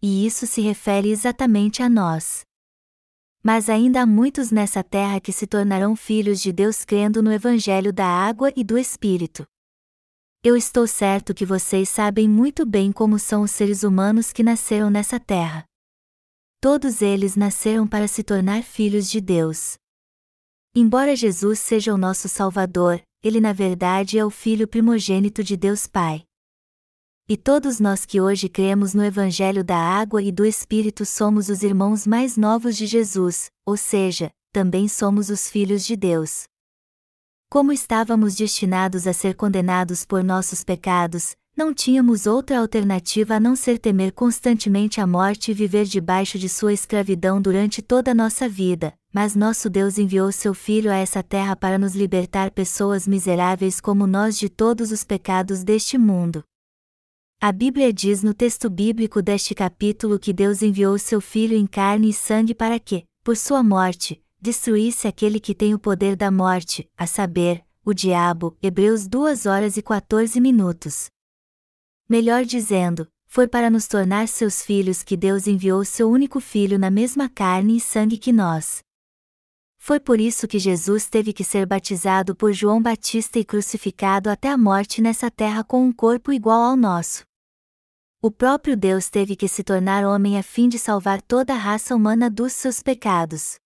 E 0.00 0.24
isso 0.24 0.46
se 0.46 0.60
refere 0.60 1.10
exatamente 1.10 1.82
a 1.82 1.88
nós. 1.88 2.47
Mas 3.48 3.70
ainda 3.70 4.02
há 4.02 4.06
muitos 4.06 4.50
nessa 4.50 4.84
terra 4.84 5.18
que 5.18 5.32
se 5.32 5.46
tornarão 5.46 5.96
filhos 5.96 6.38
de 6.38 6.52
Deus 6.52 6.84
crendo 6.84 7.22
no 7.22 7.32
Evangelho 7.32 7.94
da 7.94 8.04
água 8.04 8.52
e 8.54 8.62
do 8.62 8.76
Espírito. 8.76 9.46
Eu 10.44 10.54
estou 10.54 10.86
certo 10.86 11.32
que 11.32 11.46
vocês 11.46 11.88
sabem 11.88 12.28
muito 12.28 12.66
bem 12.66 12.92
como 12.92 13.18
são 13.18 13.40
os 13.40 13.50
seres 13.50 13.84
humanos 13.84 14.34
que 14.34 14.42
nasceram 14.42 14.90
nessa 14.90 15.18
terra. 15.18 15.64
Todos 16.60 17.00
eles 17.00 17.36
nasceram 17.36 17.88
para 17.88 18.06
se 18.06 18.22
tornar 18.22 18.62
filhos 18.62 19.08
de 19.08 19.18
Deus. 19.18 19.78
Embora 20.74 21.16
Jesus 21.16 21.58
seja 21.58 21.94
o 21.94 21.96
nosso 21.96 22.28
Salvador, 22.28 23.00
ele 23.24 23.40
na 23.40 23.54
verdade 23.54 24.18
é 24.18 24.24
o 24.26 24.28
Filho 24.28 24.68
primogênito 24.68 25.42
de 25.42 25.56
Deus 25.56 25.86
Pai. 25.86 26.27
E 27.30 27.36
todos 27.36 27.78
nós 27.78 28.06
que 28.06 28.22
hoje 28.22 28.48
cremos 28.48 28.94
no 28.94 29.04
Evangelho 29.04 29.62
da 29.62 29.76
Água 29.76 30.22
e 30.22 30.32
do 30.32 30.46
Espírito 30.46 31.04
somos 31.04 31.50
os 31.50 31.62
irmãos 31.62 32.06
mais 32.06 32.38
novos 32.38 32.74
de 32.74 32.86
Jesus, 32.86 33.50
ou 33.66 33.76
seja, 33.76 34.30
também 34.50 34.88
somos 34.88 35.28
os 35.28 35.46
filhos 35.46 35.84
de 35.84 35.94
Deus. 35.94 36.44
Como 37.50 37.70
estávamos 37.70 38.34
destinados 38.34 39.06
a 39.06 39.12
ser 39.12 39.34
condenados 39.34 40.06
por 40.06 40.24
nossos 40.24 40.64
pecados, 40.64 41.36
não 41.54 41.74
tínhamos 41.74 42.24
outra 42.26 42.60
alternativa 42.60 43.34
a 43.34 43.40
não 43.40 43.54
ser 43.54 43.78
temer 43.78 44.12
constantemente 44.12 44.98
a 44.98 45.06
morte 45.06 45.50
e 45.50 45.54
viver 45.54 45.84
debaixo 45.84 46.38
de 46.38 46.48
sua 46.48 46.72
escravidão 46.72 47.42
durante 47.42 47.82
toda 47.82 48.12
a 48.12 48.14
nossa 48.14 48.48
vida, 48.48 48.94
mas 49.12 49.36
nosso 49.36 49.68
Deus 49.68 49.98
enviou 49.98 50.32
seu 50.32 50.54
Filho 50.54 50.90
a 50.90 50.96
essa 50.96 51.22
terra 51.22 51.54
para 51.54 51.76
nos 51.76 51.94
libertar 51.94 52.50
pessoas 52.52 53.06
miseráveis 53.06 53.82
como 53.82 54.06
nós 54.06 54.38
de 54.38 54.48
todos 54.48 54.90
os 54.90 55.04
pecados 55.04 55.62
deste 55.62 55.98
mundo. 55.98 56.42
A 57.40 57.52
Bíblia 57.52 57.92
diz 57.92 58.20
no 58.20 58.34
texto 58.34 58.68
bíblico 58.68 59.22
deste 59.22 59.54
capítulo 59.54 60.18
que 60.18 60.32
Deus 60.32 60.60
enviou 60.60 60.98
seu 60.98 61.20
Filho 61.20 61.56
em 61.56 61.68
carne 61.68 62.10
e 62.10 62.12
sangue 62.12 62.52
para 62.52 62.80
que, 62.80 63.04
por 63.22 63.36
sua 63.36 63.62
morte, 63.62 64.20
destruísse 64.40 65.06
aquele 65.06 65.38
que 65.38 65.54
tem 65.54 65.72
o 65.72 65.78
poder 65.78 66.16
da 66.16 66.32
morte, 66.32 66.90
a 66.96 67.06
saber, 67.06 67.64
o 67.84 67.94
diabo. 67.94 68.58
Hebreus 68.60 69.06
2 69.06 69.46
horas 69.46 69.76
e 69.76 69.82
14 69.82 70.40
minutos. 70.40 71.06
Melhor 72.08 72.44
dizendo, 72.44 73.06
foi 73.24 73.46
para 73.46 73.70
nos 73.70 73.86
tornar 73.86 74.26
seus 74.26 74.60
filhos 74.60 75.04
que 75.04 75.16
Deus 75.16 75.46
enviou 75.46 75.84
seu 75.84 76.10
único 76.10 76.40
filho 76.40 76.76
na 76.76 76.90
mesma 76.90 77.28
carne 77.28 77.76
e 77.76 77.80
sangue 77.80 78.18
que 78.18 78.32
nós. 78.32 78.80
Foi 79.78 80.00
por 80.00 80.20
isso 80.20 80.48
que 80.48 80.58
Jesus 80.58 81.08
teve 81.08 81.32
que 81.32 81.44
ser 81.44 81.66
batizado 81.66 82.34
por 82.34 82.52
João 82.52 82.82
Batista 82.82 83.38
e 83.38 83.44
crucificado 83.44 84.28
até 84.28 84.48
a 84.48 84.58
morte 84.58 85.00
nessa 85.00 85.30
terra 85.30 85.62
com 85.62 85.86
um 85.86 85.92
corpo 85.92 86.32
igual 86.32 86.62
ao 86.62 86.76
nosso. 86.76 87.27
O 88.20 88.32
próprio 88.32 88.76
Deus 88.76 89.08
teve 89.08 89.36
que 89.36 89.46
se 89.46 89.62
tornar 89.62 90.04
homem 90.04 90.36
a 90.36 90.42
fim 90.42 90.68
de 90.68 90.76
salvar 90.76 91.22
toda 91.22 91.54
a 91.54 91.56
raça 91.56 91.94
humana 91.94 92.28
dos 92.28 92.52
seus 92.52 92.82
pecados. 92.82 93.60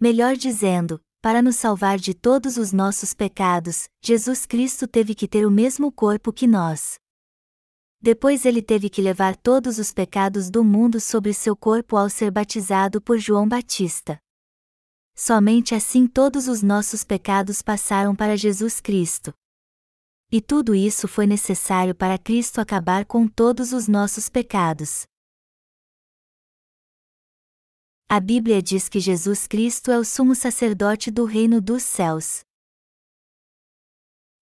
Melhor 0.00 0.34
dizendo, 0.34 1.00
para 1.20 1.40
nos 1.40 1.54
salvar 1.54 1.96
de 1.96 2.12
todos 2.12 2.56
os 2.56 2.72
nossos 2.72 3.14
pecados, 3.14 3.88
Jesus 4.02 4.46
Cristo 4.46 4.88
teve 4.88 5.14
que 5.14 5.28
ter 5.28 5.46
o 5.46 5.50
mesmo 5.50 5.92
corpo 5.92 6.32
que 6.32 6.44
nós. 6.44 6.98
Depois 8.00 8.44
ele 8.44 8.60
teve 8.60 8.90
que 8.90 9.00
levar 9.00 9.36
todos 9.36 9.78
os 9.78 9.92
pecados 9.92 10.50
do 10.50 10.64
mundo 10.64 10.98
sobre 10.98 11.32
seu 11.32 11.54
corpo 11.54 11.96
ao 11.96 12.10
ser 12.10 12.32
batizado 12.32 13.00
por 13.00 13.16
João 13.16 13.48
Batista. 13.48 14.18
Somente 15.14 15.72
assim 15.72 16.08
todos 16.08 16.48
os 16.48 16.64
nossos 16.64 17.04
pecados 17.04 17.62
passaram 17.62 18.12
para 18.16 18.36
Jesus 18.36 18.80
Cristo. 18.80 19.32
E 20.34 20.40
tudo 20.40 20.74
isso 20.74 21.06
foi 21.06 21.26
necessário 21.26 21.94
para 21.94 22.16
Cristo 22.16 22.58
acabar 22.58 23.04
com 23.04 23.28
todos 23.28 23.74
os 23.74 23.86
nossos 23.86 24.30
pecados. 24.30 25.04
A 28.08 28.18
Bíblia 28.18 28.62
diz 28.62 28.88
que 28.88 28.98
Jesus 28.98 29.46
Cristo 29.46 29.90
é 29.90 29.98
o 29.98 30.04
sumo 30.04 30.34
sacerdote 30.34 31.10
do 31.10 31.26
reino 31.26 31.60
dos 31.60 31.82
céus. 31.82 32.40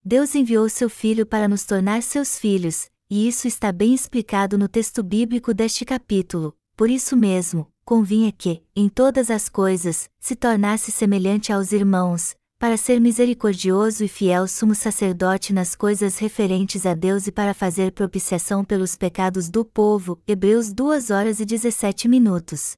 Deus 0.05 0.37
enviou 0.37 0.69
seu 0.69 0.89
Filho 0.89 1.27
para 1.27 1.49
nos 1.49 1.65
tornar 1.65 2.05
seus 2.05 2.39
filhos, 2.39 2.89
e 3.11 3.27
isso 3.27 3.49
está 3.49 3.73
bem 3.73 3.93
explicado 3.93 4.57
no 4.57 4.69
texto 4.69 5.03
bíblico 5.03 5.53
deste 5.53 5.85
capítulo. 5.85 6.57
Por 6.77 6.89
isso 6.89 7.17
mesmo, 7.17 7.67
convinha 7.85 8.31
que, 8.31 8.65
em 8.77 8.89
todas 8.89 9.29
as 9.29 9.49
coisas, 9.49 10.09
se 10.21 10.37
tornasse 10.37 10.93
semelhante 10.93 11.53
aos 11.53 11.73
irmãos, 11.73 12.37
para 12.61 12.77
ser 12.77 13.01
misericordioso 13.01 14.05
e 14.05 14.09
fiel 14.09 14.47
sumo 14.47 14.75
sacerdote 14.75 15.51
nas 15.51 15.75
coisas 15.75 16.19
referentes 16.19 16.85
a 16.85 16.93
Deus 16.93 17.27
e 17.27 17.33
para 17.33 17.55
fazer 17.55 17.91
propiciação 17.91 18.63
pelos 18.63 18.97
pecados 18.97 19.49
do 19.49 19.65
povo. 19.65 20.21
Hebreus 20.29 20.71
2 20.71 21.09
horas 21.09 21.41
e 21.41 21.47
17 21.47 22.07
minutos. 22.07 22.75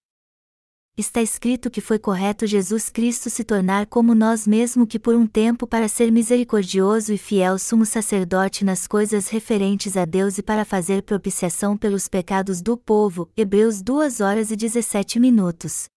Está 0.97 1.21
escrito 1.21 1.69
que 1.69 1.81
foi 1.81 1.99
correto 1.99 2.47
Jesus 2.47 2.91
Cristo 2.91 3.29
se 3.29 3.43
tornar 3.43 3.87
como 3.87 4.15
nós 4.15 4.47
mesmo 4.47 4.87
que 4.87 5.01
por 5.01 5.17
um 5.17 5.27
tempo 5.27 5.67
para 5.67 5.89
ser 5.89 6.13
misericordioso 6.13 7.13
e 7.13 7.19
fiel 7.19 7.59
sumo 7.59 7.85
sacerdote 7.85 8.65
nas 8.65 8.87
coisas 8.87 9.27
referentes 9.31 9.97
a 9.97 10.05
Deus 10.05 10.39
e 10.39 10.45
para 10.45 10.65
fazer 10.65 11.03
propiciação 11.03 11.77
pelos 11.77 12.07
pecados 12.07 12.63
do 12.63 12.77
povo. 12.77 13.29
Hebreus 13.37 13.83
2 13.83 14.21
horas 14.21 14.53
e 14.53 14.55
17 14.55 15.19
minutos. 15.19 15.92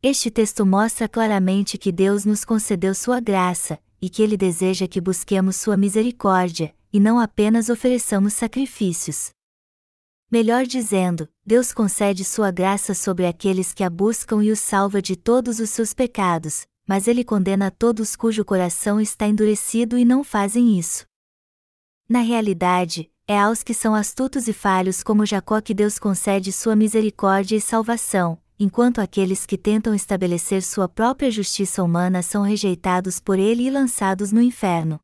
Este 0.00 0.30
texto 0.30 0.64
mostra 0.64 1.08
claramente 1.08 1.76
que 1.76 1.90
Deus 1.90 2.24
nos 2.24 2.44
concedeu 2.44 2.94
sua 2.94 3.18
graça, 3.18 3.80
e 4.00 4.08
que 4.08 4.22
Ele 4.22 4.36
deseja 4.36 4.86
que 4.86 5.00
busquemos 5.00 5.56
sua 5.56 5.76
misericórdia, 5.76 6.72
e 6.92 7.00
não 7.00 7.18
apenas 7.18 7.68
ofereçamos 7.68 8.32
sacrifícios. 8.34 9.30
Melhor 10.30 10.66
dizendo, 10.66 11.28
Deus 11.44 11.72
concede 11.72 12.24
sua 12.24 12.52
graça 12.52 12.94
sobre 12.94 13.26
aqueles 13.26 13.72
que 13.72 13.82
a 13.82 13.90
buscam 13.90 14.40
e 14.44 14.52
os 14.52 14.60
salva 14.60 15.02
de 15.02 15.16
todos 15.16 15.58
os 15.58 15.70
seus 15.70 15.92
pecados, 15.92 16.64
mas 16.86 17.08
Ele 17.08 17.24
condena 17.24 17.68
todos 17.68 18.14
cujo 18.14 18.44
coração 18.44 19.00
está 19.00 19.26
endurecido 19.26 19.98
e 19.98 20.04
não 20.04 20.22
fazem 20.22 20.78
isso. 20.78 21.06
Na 22.08 22.20
realidade, 22.20 23.10
é 23.26 23.36
aos 23.36 23.64
que 23.64 23.74
são 23.74 23.96
astutos 23.96 24.46
e 24.46 24.52
falhos 24.52 25.02
como 25.02 25.26
Jacó 25.26 25.60
que 25.60 25.74
Deus 25.74 25.98
concede 25.98 26.52
sua 26.52 26.76
misericórdia 26.76 27.56
e 27.56 27.60
salvação, 27.60 28.40
enquanto 28.58 28.98
aqueles 28.98 29.46
que 29.46 29.56
tentam 29.56 29.94
estabelecer 29.94 30.62
sua 30.62 30.88
própria 30.88 31.30
justiça 31.30 31.82
humana 31.82 32.22
são 32.22 32.42
rejeitados 32.42 33.20
por 33.20 33.38
ele 33.38 33.64
e 33.64 33.70
lançados 33.70 34.32
no 34.32 34.42
inferno. 34.42 34.98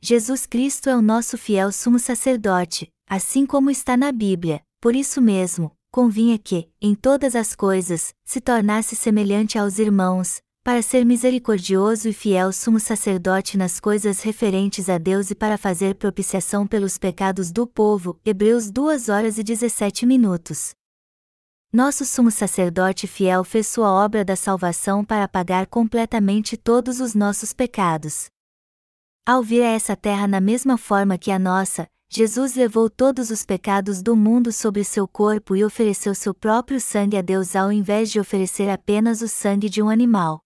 Jesus 0.00 0.46
Cristo 0.46 0.88
é 0.88 0.96
o 0.96 1.02
nosso 1.02 1.36
fiel 1.36 1.72
sumo 1.72 1.98
sacerdote, 1.98 2.88
assim 3.08 3.44
como 3.44 3.70
está 3.70 3.96
na 3.96 4.12
Bíblia, 4.12 4.62
por 4.80 4.96
isso 4.96 5.20
mesmo, 5.20 5.70
convinha 5.90 6.38
que, 6.38 6.68
em 6.80 6.94
todas 6.94 7.36
as 7.36 7.54
coisas, 7.54 8.14
se 8.24 8.40
tornasse 8.40 8.96
semelhante 8.96 9.58
aos 9.58 9.78
irmãos, 9.78 10.40
para 10.64 10.80
ser 10.80 11.04
misericordioso 11.04 12.08
e 12.08 12.12
fiel 12.12 12.52
sumo 12.52 12.78
sacerdote 12.78 13.58
nas 13.58 13.80
coisas 13.80 14.22
referentes 14.22 14.88
a 14.88 14.96
Deus 14.96 15.30
e 15.30 15.34
para 15.34 15.58
fazer 15.58 15.96
propiciação 15.96 16.66
pelos 16.66 16.98
pecados 16.98 17.50
do 17.50 17.66
povo. 17.66 18.18
Hebreus 18.24 18.70
2 18.70 19.08
horas 19.08 19.38
e 19.38 19.42
17 19.42 20.06
minutos. 20.06 20.72
Nosso 21.74 22.04
sumo 22.04 22.30
sacerdote 22.30 23.06
fiel 23.06 23.42
fez 23.42 23.66
sua 23.66 23.90
obra 23.90 24.22
da 24.22 24.36
salvação 24.36 25.02
para 25.02 25.26
pagar 25.26 25.66
completamente 25.66 26.54
todos 26.54 27.00
os 27.00 27.14
nossos 27.14 27.54
pecados. 27.54 28.26
Ao 29.24 29.42
vir 29.42 29.62
a 29.62 29.68
essa 29.68 29.96
terra 29.96 30.28
na 30.28 30.38
mesma 30.38 30.76
forma 30.76 31.16
que 31.16 31.30
a 31.30 31.38
nossa, 31.38 31.88
Jesus 32.10 32.54
levou 32.54 32.90
todos 32.90 33.30
os 33.30 33.42
pecados 33.46 34.02
do 34.02 34.14
mundo 34.14 34.52
sobre 34.52 34.84
seu 34.84 35.08
corpo 35.08 35.56
e 35.56 35.64
ofereceu 35.64 36.14
seu 36.14 36.34
próprio 36.34 36.78
sangue 36.78 37.16
a 37.16 37.22
Deus 37.22 37.56
ao 37.56 37.72
invés 37.72 38.10
de 38.10 38.20
oferecer 38.20 38.68
apenas 38.68 39.22
o 39.22 39.28
sangue 39.28 39.70
de 39.70 39.82
um 39.82 39.88
animal. 39.88 40.40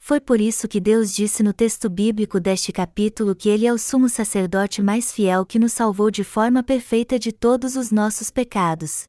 Foi 0.00 0.20
por 0.20 0.40
isso 0.40 0.66
que 0.66 0.80
Deus 0.80 1.14
disse 1.14 1.44
no 1.44 1.52
texto 1.52 1.88
bíblico 1.88 2.40
deste 2.40 2.72
capítulo 2.72 3.36
que 3.36 3.48
Ele 3.48 3.68
é 3.68 3.72
o 3.72 3.78
sumo 3.78 4.08
sacerdote 4.08 4.82
mais 4.82 5.12
fiel 5.12 5.46
que 5.46 5.60
nos 5.60 5.72
salvou 5.72 6.10
de 6.10 6.24
forma 6.24 6.60
perfeita 6.60 7.20
de 7.20 7.30
todos 7.30 7.76
os 7.76 7.92
nossos 7.92 8.32
pecados. 8.32 9.04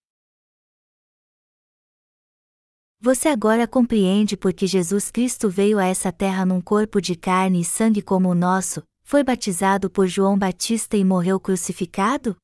Você 3.06 3.28
agora 3.28 3.68
compreende 3.68 4.36
por 4.36 4.52
que 4.52 4.66
Jesus 4.66 5.12
Cristo 5.12 5.48
veio 5.48 5.78
a 5.78 5.86
essa 5.86 6.12
terra 6.12 6.44
num 6.44 6.60
corpo 6.60 7.00
de 7.00 7.16
carne 7.16 7.62
e 7.62 7.64
sangue 7.64 8.02
como 8.02 8.30
o 8.30 8.34
nosso, 8.34 8.82
foi 9.04 9.24
batizado 9.24 9.92
por 9.92 10.08
João 10.08 10.36
Batista 10.36 10.98
e 10.98 11.06
morreu 11.06 11.40
crucificado? 11.40 12.36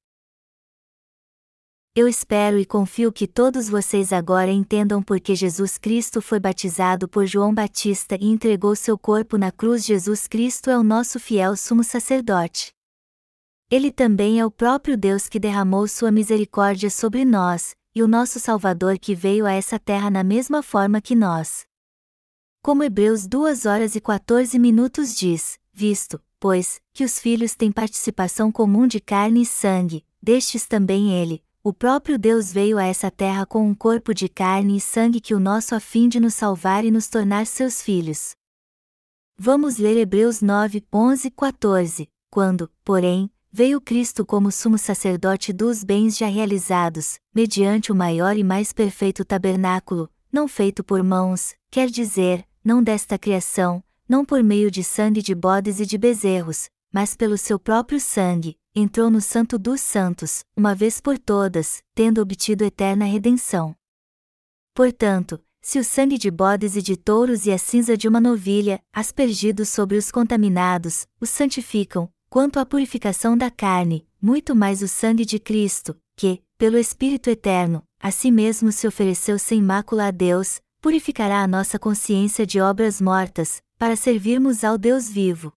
Eu 1.95 2.07
espero 2.07 2.59
e 2.59 2.65
confio 2.67 3.11
que 3.11 3.25
todos 3.25 3.67
vocês 3.67 4.13
agora 4.13 4.51
entendam 4.51 5.01
por 5.01 5.19
que 5.19 5.33
Jesus 5.33 5.79
Cristo 5.79 6.21
foi 6.21 6.39
batizado 6.39 7.09
por 7.09 7.25
João 7.25 7.51
Batista 7.51 8.15
e 8.21 8.27
entregou 8.27 8.75
seu 8.75 8.99
corpo 8.99 9.39
na 9.39 9.51
cruz. 9.51 9.83
Jesus 9.83 10.27
Cristo 10.27 10.69
é 10.69 10.77
o 10.77 10.83
nosso 10.83 11.19
fiel 11.19 11.57
sumo 11.57 11.83
sacerdote. 11.83 12.71
Ele 13.67 13.91
também 13.91 14.39
é 14.39 14.45
o 14.45 14.51
próprio 14.51 14.95
Deus 14.95 15.27
que 15.27 15.39
derramou 15.39 15.87
sua 15.87 16.11
misericórdia 16.11 16.91
sobre 16.91 17.25
nós, 17.25 17.73
e 17.93 18.01
o 18.01 18.07
nosso 18.07 18.39
Salvador 18.39 18.97
que 18.97 19.13
veio 19.13 19.45
a 19.45 19.51
essa 19.51 19.77
terra 19.77 20.09
na 20.09 20.23
mesma 20.23 20.63
forma 20.63 21.01
que 21.01 21.15
nós. 21.15 21.65
Como 22.61 22.83
Hebreus 22.83 23.27
2 23.27 23.65
horas 23.65 23.95
e 23.95 24.01
14 24.01 24.57
minutos 24.57 25.15
diz, 25.15 25.59
visto, 25.73 26.21
pois, 26.39 26.79
que 26.93 27.03
os 27.03 27.19
filhos 27.19 27.55
têm 27.55 27.71
participação 27.71 28.51
comum 28.51 28.87
de 28.87 28.99
carne 28.99 29.41
e 29.41 29.45
sangue, 29.45 30.05
destes 30.21 30.65
também 30.65 31.11
ele, 31.11 31.43
o 31.63 31.71
próprio 31.71 32.17
Deus 32.17 32.51
veio 32.51 32.77
a 32.77 32.83
essa 32.83 33.11
terra 33.11 33.45
com 33.45 33.67
um 33.67 33.75
corpo 33.75 34.13
de 34.13 34.27
carne 34.27 34.77
e 34.77 34.81
sangue 34.81 35.21
que 35.21 35.35
o 35.35 35.39
nosso 35.39 35.75
a 35.75 35.79
fim 35.79 36.09
de 36.09 36.19
nos 36.19 36.33
salvar 36.33 36.83
e 36.83 36.91
nos 36.91 37.07
tornar 37.07 37.45
seus 37.45 37.81
filhos. 37.81 38.35
Vamos 39.37 39.77
ler 39.77 39.97
Hebreus 39.97 40.41
9, 40.41 40.83
11 40.93 41.27
e 41.27 41.31
14, 41.31 42.09
quando, 42.29 42.69
porém, 42.83 43.29
veio 43.51 43.81
Cristo 43.81 44.25
como 44.25 44.49
sumo 44.49 44.77
sacerdote 44.77 45.51
dos 45.51 45.83
bens 45.83 46.17
já 46.17 46.27
realizados, 46.27 47.19
mediante 47.35 47.91
o 47.91 47.95
maior 47.95 48.37
e 48.37 48.43
mais 48.43 48.71
perfeito 48.71 49.25
tabernáculo, 49.25 50.09
não 50.31 50.47
feito 50.47 50.83
por 50.83 51.03
mãos, 51.03 51.53
quer 51.69 51.89
dizer, 51.89 52.47
não 52.63 52.81
desta 52.81 53.19
criação, 53.19 53.83
não 54.07 54.23
por 54.23 54.41
meio 54.41 54.71
de 54.71 54.83
sangue 54.83 55.21
de 55.21 55.35
bodes 55.35 55.81
e 55.81 55.85
de 55.85 55.97
bezerros, 55.97 56.69
mas 56.93 57.15
pelo 57.15 57.37
seu 57.37 57.59
próprio 57.59 57.99
sangue, 57.99 58.57
entrou 58.73 59.09
no 59.09 59.19
Santo 59.19 59.59
dos 59.59 59.81
Santos, 59.81 60.45
uma 60.55 60.73
vez 60.73 61.01
por 61.01 61.19
todas, 61.19 61.83
tendo 61.93 62.21
obtido 62.21 62.63
eterna 62.63 63.03
redenção. 63.03 63.75
Portanto, 64.73 65.41
se 65.61 65.77
o 65.77 65.83
sangue 65.83 66.17
de 66.17 66.31
bodes 66.31 66.77
e 66.77 66.81
de 66.81 66.95
touros 66.95 67.45
e 67.45 67.51
a 67.51 67.57
cinza 67.57 67.97
de 67.97 68.07
uma 68.07 68.21
novilha, 68.21 68.81
aspergidos 68.93 69.67
sobre 69.69 69.97
os 69.97 70.09
contaminados, 70.09 71.05
os 71.19 71.29
santificam, 71.29 72.09
Quanto 72.31 72.59
à 72.59 72.65
purificação 72.65 73.37
da 73.37 73.51
carne, 73.51 74.07
muito 74.21 74.55
mais 74.55 74.81
o 74.81 74.87
sangue 74.87 75.25
de 75.25 75.37
Cristo, 75.37 75.97
que, 76.15 76.41
pelo 76.57 76.77
Espírito 76.77 77.29
Eterno, 77.29 77.83
a 77.99 78.09
si 78.09 78.31
mesmo 78.31 78.71
se 78.71 78.87
ofereceu 78.87 79.37
sem 79.37 79.61
mácula 79.61 80.07
a 80.07 80.11
Deus, 80.11 80.61
purificará 80.79 81.43
a 81.43 81.47
nossa 81.47 81.77
consciência 81.77 82.45
de 82.45 82.61
obras 82.61 83.01
mortas, 83.01 83.61
para 83.77 83.97
servirmos 83.97 84.63
ao 84.63 84.77
Deus 84.77 85.09
vivo. 85.09 85.51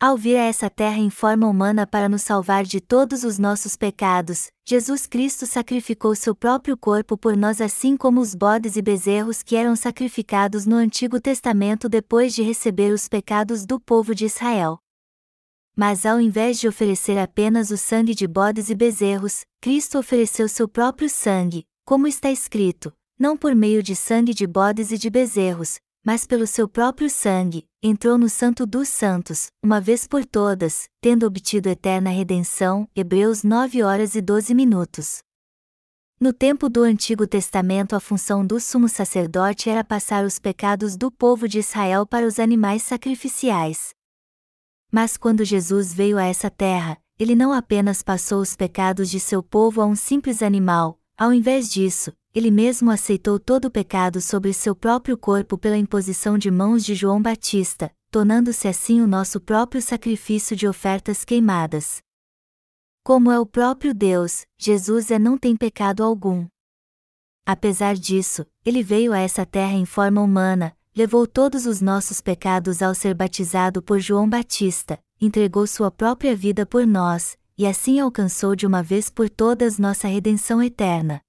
Ao 0.00 0.16
vir 0.16 0.38
a 0.38 0.44
essa 0.44 0.70
terra 0.70 0.96
em 0.96 1.10
forma 1.10 1.46
humana 1.46 1.86
para 1.86 2.08
nos 2.08 2.22
salvar 2.22 2.64
de 2.64 2.80
todos 2.80 3.22
os 3.22 3.38
nossos 3.38 3.76
pecados, 3.76 4.48
Jesus 4.66 5.06
Cristo 5.06 5.44
sacrificou 5.44 6.14
seu 6.14 6.34
próprio 6.34 6.78
corpo 6.78 7.18
por 7.18 7.36
nós, 7.36 7.60
assim 7.60 7.98
como 7.98 8.22
os 8.22 8.34
bodes 8.34 8.76
e 8.76 8.82
bezerros 8.82 9.42
que 9.42 9.54
eram 9.54 9.76
sacrificados 9.76 10.64
no 10.64 10.76
Antigo 10.76 11.20
Testamento 11.20 11.86
depois 11.86 12.34
de 12.34 12.42
receber 12.42 12.94
os 12.94 13.08
pecados 13.08 13.66
do 13.66 13.78
povo 13.78 14.14
de 14.14 14.24
Israel. 14.24 14.80
Mas 15.76 16.06
ao 16.06 16.18
invés 16.18 16.58
de 16.58 16.66
oferecer 16.66 17.18
apenas 17.18 17.70
o 17.70 17.76
sangue 17.76 18.14
de 18.14 18.26
bodes 18.26 18.70
e 18.70 18.74
bezerros, 18.74 19.44
Cristo 19.60 19.98
ofereceu 19.98 20.48
seu 20.48 20.66
próprio 20.66 21.10
sangue, 21.10 21.66
como 21.84 22.06
está 22.06 22.30
escrito, 22.30 22.90
não 23.18 23.36
por 23.36 23.54
meio 23.54 23.82
de 23.82 23.94
sangue 23.94 24.32
de 24.32 24.46
bodes 24.46 24.90
e 24.90 24.96
de 24.96 25.10
bezerros, 25.10 25.78
mas 26.02 26.26
pelo 26.26 26.46
seu 26.46 26.66
próprio 26.66 27.10
sangue, 27.10 27.66
entrou 27.82 28.16
no 28.16 28.28
Santo 28.28 28.64
dos 28.64 28.88
Santos, 28.88 29.48
uma 29.62 29.80
vez 29.80 30.06
por 30.06 30.24
todas, 30.24 30.88
tendo 31.00 31.26
obtido 31.26 31.68
eterna 31.68 32.10
redenção. 32.10 32.88
Hebreus 32.94 33.42
9 33.42 33.82
horas 33.82 34.14
e 34.14 34.22
12 34.22 34.54
minutos. 34.54 35.18
No 36.18 36.32
tempo 36.32 36.70
do 36.70 36.82
Antigo 36.82 37.26
Testamento, 37.26 37.94
a 37.94 38.00
função 38.00 38.46
do 38.46 38.58
sumo 38.58 38.88
sacerdote 38.88 39.68
era 39.68 39.84
passar 39.84 40.24
os 40.24 40.38
pecados 40.38 40.96
do 40.96 41.10
povo 41.10 41.46
de 41.46 41.58
Israel 41.58 42.06
para 42.06 42.26
os 42.26 42.38
animais 42.38 42.82
sacrificiais. 42.82 43.90
Mas 44.90 45.16
quando 45.16 45.44
Jesus 45.44 45.92
veio 45.92 46.18
a 46.18 46.24
essa 46.24 46.50
terra, 46.50 46.98
ele 47.18 47.34
não 47.34 47.52
apenas 47.52 48.02
passou 48.02 48.40
os 48.40 48.54
pecados 48.54 49.10
de 49.10 49.18
seu 49.18 49.42
povo 49.42 49.80
a 49.80 49.86
um 49.86 49.96
simples 49.96 50.42
animal, 50.42 51.00
ao 51.16 51.32
invés 51.32 51.70
disso, 51.70 52.12
ele 52.34 52.50
mesmo 52.50 52.90
aceitou 52.90 53.40
todo 53.40 53.64
o 53.64 53.70
pecado 53.70 54.20
sobre 54.20 54.52
seu 54.52 54.76
próprio 54.76 55.16
corpo 55.16 55.56
pela 55.56 55.78
imposição 55.78 56.36
de 56.36 56.50
mãos 56.50 56.84
de 56.84 56.94
João 56.94 57.22
Batista, 57.22 57.90
tornando-se 58.10 58.68
assim 58.68 59.00
o 59.00 59.06
nosso 59.06 59.40
próprio 59.40 59.80
sacrifício 59.80 60.54
de 60.54 60.68
ofertas 60.68 61.24
queimadas. 61.24 62.02
Como 63.02 63.30
é 63.32 63.40
o 63.40 63.46
próprio 63.46 63.94
Deus, 63.94 64.44
Jesus 64.58 65.10
é 65.10 65.18
não 65.18 65.38
tem 65.38 65.56
pecado 65.56 66.04
algum. 66.04 66.46
Apesar 67.46 67.94
disso, 67.94 68.44
ele 68.62 68.82
veio 68.82 69.14
a 69.14 69.18
essa 69.18 69.46
terra 69.46 69.72
em 69.72 69.86
forma 69.86 70.20
humana, 70.20 70.75
levou 70.96 71.26
todos 71.26 71.66
os 71.66 71.82
nossos 71.82 72.22
pecados 72.22 72.80
ao 72.80 72.94
ser 72.94 73.12
batizado 73.12 73.82
por 73.82 74.00
João 74.00 74.26
Batista, 74.26 74.98
entregou 75.20 75.66
sua 75.66 75.90
própria 75.90 76.34
vida 76.34 76.64
por 76.64 76.86
nós, 76.86 77.36
e 77.58 77.66
assim 77.66 78.00
alcançou 78.00 78.56
de 78.56 78.66
uma 78.66 78.82
vez 78.82 79.10
por 79.10 79.28
todas 79.28 79.78
nossa 79.78 80.08
redenção 80.08 80.62
eterna. 80.62 81.20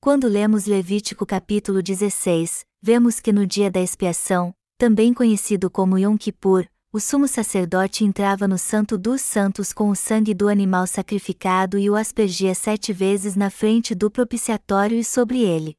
Quando 0.00 0.26
lemos 0.26 0.64
Levítico 0.64 1.26
capítulo 1.26 1.82
16, 1.82 2.64
vemos 2.80 3.20
que 3.20 3.34
no 3.34 3.46
dia 3.46 3.70
da 3.70 3.82
expiação, 3.82 4.54
também 4.78 5.12
conhecido 5.12 5.70
como 5.70 5.98
Yom 5.98 6.16
Kippur, 6.16 6.66
o 6.90 6.98
sumo 6.98 7.28
sacerdote 7.28 8.02
entrava 8.02 8.48
no 8.48 8.56
Santo 8.56 8.96
dos 8.96 9.20
Santos 9.20 9.74
com 9.74 9.90
o 9.90 9.94
sangue 9.94 10.32
do 10.32 10.48
animal 10.48 10.86
sacrificado 10.86 11.78
e 11.78 11.90
o 11.90 11.94
aspergia 11.94 12.54
sete 12.54 12.94
vezes 12.94 13.36
na 13.36 13.50
frente 13.50 13.94
do 13.94 14.10
propiciatório 14.10 14.98
e 14.98 15.04
sobre 15.04 15.42
ele. 15.42 15.76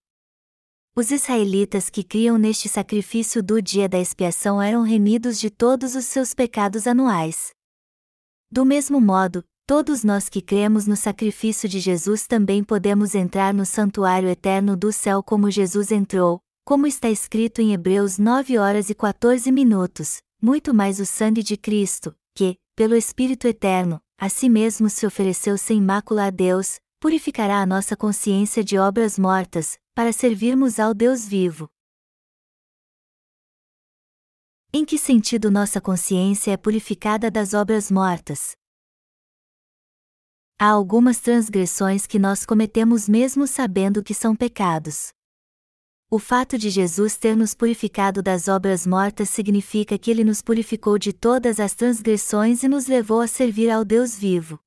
Os 0.93 1.09
israelitas 1.09 1.89
que 1.89 2.03
criam 2.03 2.37
neste 2.37 2.67
sacrifício 2.67 3.41
do 3.41 3.61
dia 3.61 3.87
da 3.87 3.97
expiação 3.97 4.61
eram 4.61 4.83
remidos 4.83 5.39
de 5.39 5.49
todos 5.49 5.95
os 5.95 6.03
seus 6.03 6.33
pecados 6.33 6.85
anuais. 6.85 7.51
Do 8.51 8.65
mesmo 8.65 8.99
modo, 8.99 9.41
todos 9.65 10.03
nós 10.03 10.27
que 10.27 10.41
cremos 10.41 10.87
no 10.87 10.97
sacrifício 10.97 11.69
de 11.69 11.79
Jesus 11.79 12.27
também 12.27 12.61
podemos 12.61 13.15
entrar 13.15 13.53
no 13.53 13.65
santuário 13.65 14.27
eterno 14.27 14.75
do 14.75 14.91
céu 14.91 15.23
como 15.23 15.49
Jesus 15.49 15.93
entrou, 15.93 16.41
como 16.65 16.85
está 16.85 17.09
escrito 17.09 17.61
em 17.61 17.71
Hebreus 17.71 18.17
9 18.17 18.57
horas 18.57 18.89
e 18.89 18.93
14 18.93 19.49
minutos, 19.49 20.21
muito 20.41 20.73
mais 20.73 20.99
o 20.99 21.05
sangue 21.05 21.41
de 21.41 21.55
Cristo, 21.55 22.13
que, 22.35 22.57
pelo 22.75 22.95
Espírito 22.95 23.47
eterno, 23.47 24.01
a 24.19 24.27
si 24.27 24.49
mesmo 24.49 24.89
se 24.89 25.05
ofereceu 25.05 25.57
sem 25.57 25.81
mácula 25.81 26.25
a 26.25 26.29
Deus, 26.29 26.81
purificará 27.01 27.59
a 27.59 27.65
nossa 27.65 27.97
consciência 27.97 28.63
de 28.63 28.77
obras 28.77 29.17
mortas, 29.17 29.79
para 29.95 30.13
servirmos 30.13 30.79
ao 30.79 30.93
Deus 30.93 31.25
vivo. 31.25 31.67
Em 34.71 34.85
que 34.85 34.99
sentido 34.99 35.49
nossa 35.49 35.81
consciência 35.81 36.51
é 36.51 36.57
purificada 36.57 37.31
das 37.31 37.55
obras 37.55 37.89
mortas? 37.89 38.55
Há 40.59 40.67
algumas 40.67 41.19
transgressões 41.19 42.05
que 42.05 42.19
nós 42.19 42.45
cometemos 42.45 43.09
mesmo 43.09 43.47
sabendo 43.47 44.03
que 44.03 44.13
são 44.13 44.35
pecados. 44.35 45.11
O 46.07 46.19
fato 46.19 46.55
de 46.55 46.69
Jesus 46.69 47.17
ter 47.17 47.35
nos 47.35 47.55
purificado 47.55 48.21
das 48.21 48.47
obras 48.47 48.85
mortas 48.85 49.27
significa 49.31 49.97
que 49.97 50.11
ele 50.11 50.23
nos 50.23 50.43
purificou 50.43 50.99
de 50.99 51.13
todas 51.13 51.59
as 51.59 51.73
transgressões 51.73 52.61
e 52.61 52.67
nos 52.67 52.85
levou 52.85 53.21
a 53.21 53.27
servir 53.27 53.71
ao 53.71 53.83
Deus 53.83 54.15
vivo. 54.15 54.59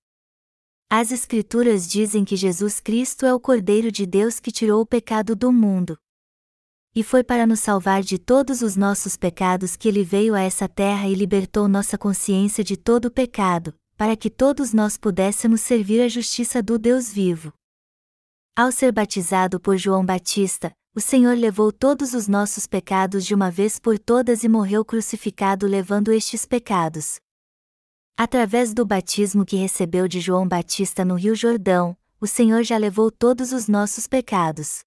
As 0.97 1.11
Escrituras 1.11 1.89
dizem 1.89 2.25
que 2.25 2.37
Jesus 2.37 2.79
Cristo 2.79 3.27
é 3.27 3.35
o 3.35 3.41
Cordeiro 3.41 3.91
de 3.91 4.07
Deus 4.07 4.39
que 4.39 4.53
tirou 4.53 4.81
o 4.81 4.87
pecado 4.87 5.35
do 5.35 5.53
mundo. 5.53 5.99
E 6.95 7.03
foi 7.03 7.25
para 7.25 7.49
nos 7.49 7.59
salvar 7.59 8.01
de 8.01 8.17
todos 8.17 8.63
os 8.63 8.77
nossos 8.77 9.17
pecados 9.17 9.75
que 9.75 9.89
ele 9.89 10.05
veio 10.05 10.37
a 10.37 10.41
essa 10.41 10.69
terra 10.69 11.09
e 11.09 11.15
libertou 11.17 11.67
nossa 11.67 11.99
consciência 11.99 12.63
de 12.63 12.77
todo 12.77 13.07
o 13.07 13.11
pecado, 13.11 13.75
para 13.97 14.17
que 14.17 14.31
todos 14.31 14.73
nós 14.73 14.97
pudéssemos 14.97 15.63
servir 15.63 16.01
a 16.01 16.07
justiça 16.07 16.63
do 16.63 16.79
Deus 16.79 17.13
vivo. 17.13 17.53
Ao 18.55 18.71
ser 18.71 18.93
batizado 18.93 19.59
por 19.59 19.77
João 19.77 20.07
Batista, 20.07 20.71
o 20.95 21.01
Senhor 21.01 21.37
levou 21.37 21.73
todos 21.73 22.15
os 22.15 22.29
nossos 22.29 22.69
pecados 22.69 23.27
de 23.27 23.35
uma 23.35 23.51
vez 23.51 23.81
por 23.81 23.99
todas 23.99 24.45
e 24.45 24.49
morreu 24.49 24.85
crucificado 24.85 25.67
levando 25.67 26.13
estes 26.13 26.47
pecados. 26.47 27.17
Através 28.17 28.73
do 28.73 28.87
batismo 28.87 29.45
que 29.45 29.57
recebeu 29.57 30.07
de 30.07 30.21
João 30.21 30.47
Batista 30.47 31.05
no 31.05 31.17
Rio 31.17 31.35
Jordão, 31.35 31.97
o 32.21 32.29
Senhor 32.29 32.63
já 32.63 32.77
levou 32.77 33.11
todos 33.11 33.53
os 33.53 33.67
nossos 33.67 34.07
pecados. 34.07 34.85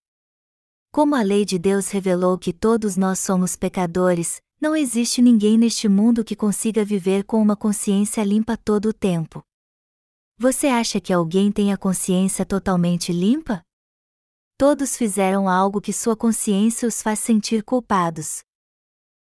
Como 0.93 1.13
a 1.13 1.21
lei 1.21 1.43
de 1.43 1.59
Deus 1.59 1.89
revelou 1.89 2.37
que 2.37 2.53
todos 2.53 2.95
nós 2.95 3.19
somos 3.19 3.57
pecadores, 3.57 4.41
não 4.61 4.73
existe 4.73 5.21
ninguém 5.21 5.57
neste 5.57 5.89
mundo 5.89 6.23
que 6.23 6.37
consiga 6.37 6.85
viver 6.85 7.25
com 7.25 7.41
uma 7.41 7.57
consciência 7.57 8.23
limpa 8.23 8.55
todo 8.55 8.89
o 8.89 8.93
tempo. 8.93 9.43
Você 10.37 10.67
acha 10.67 11.01
que 11.01 11.11
alguém 11.11 11.51
tem 11.51 11.73
a 11.73 11.77
consciência 11.77 12.45
totalmente 12.45 13.11
limpa? 13.11 13.61
Todos 14.57 14.95
fizeram 14.95 15.49
algo 15.49 15.81
que 15.81 15.91
sua 15.91 16.15
consciência 16.15 16.87
os 16.87 17.01
faz 17.01 17.19
sentir 17.19 17.61
culpados. 17.61 18.39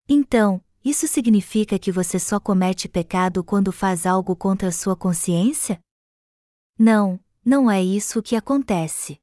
Então, 0.08 0.63
isso 0.84 1.08
significa 1.08 1.78
que 1.78 1.90
você 1.90 2.18
só 2.18 2.38
comete 2.38 2.88
pecado 2.88 3.42
quando 3.42 3.72
faz 3.72 4.04
algo 4.04 4.36
contra 4.36 4.70
sua 4.70 4.94
consciência? 4.94 5.80
Não, 6.78 7.18
não 7.42 7.70
é 7.70 7.82
isso 7.82 8.22
que 8.22 8.36
acontece. 8.36 9.18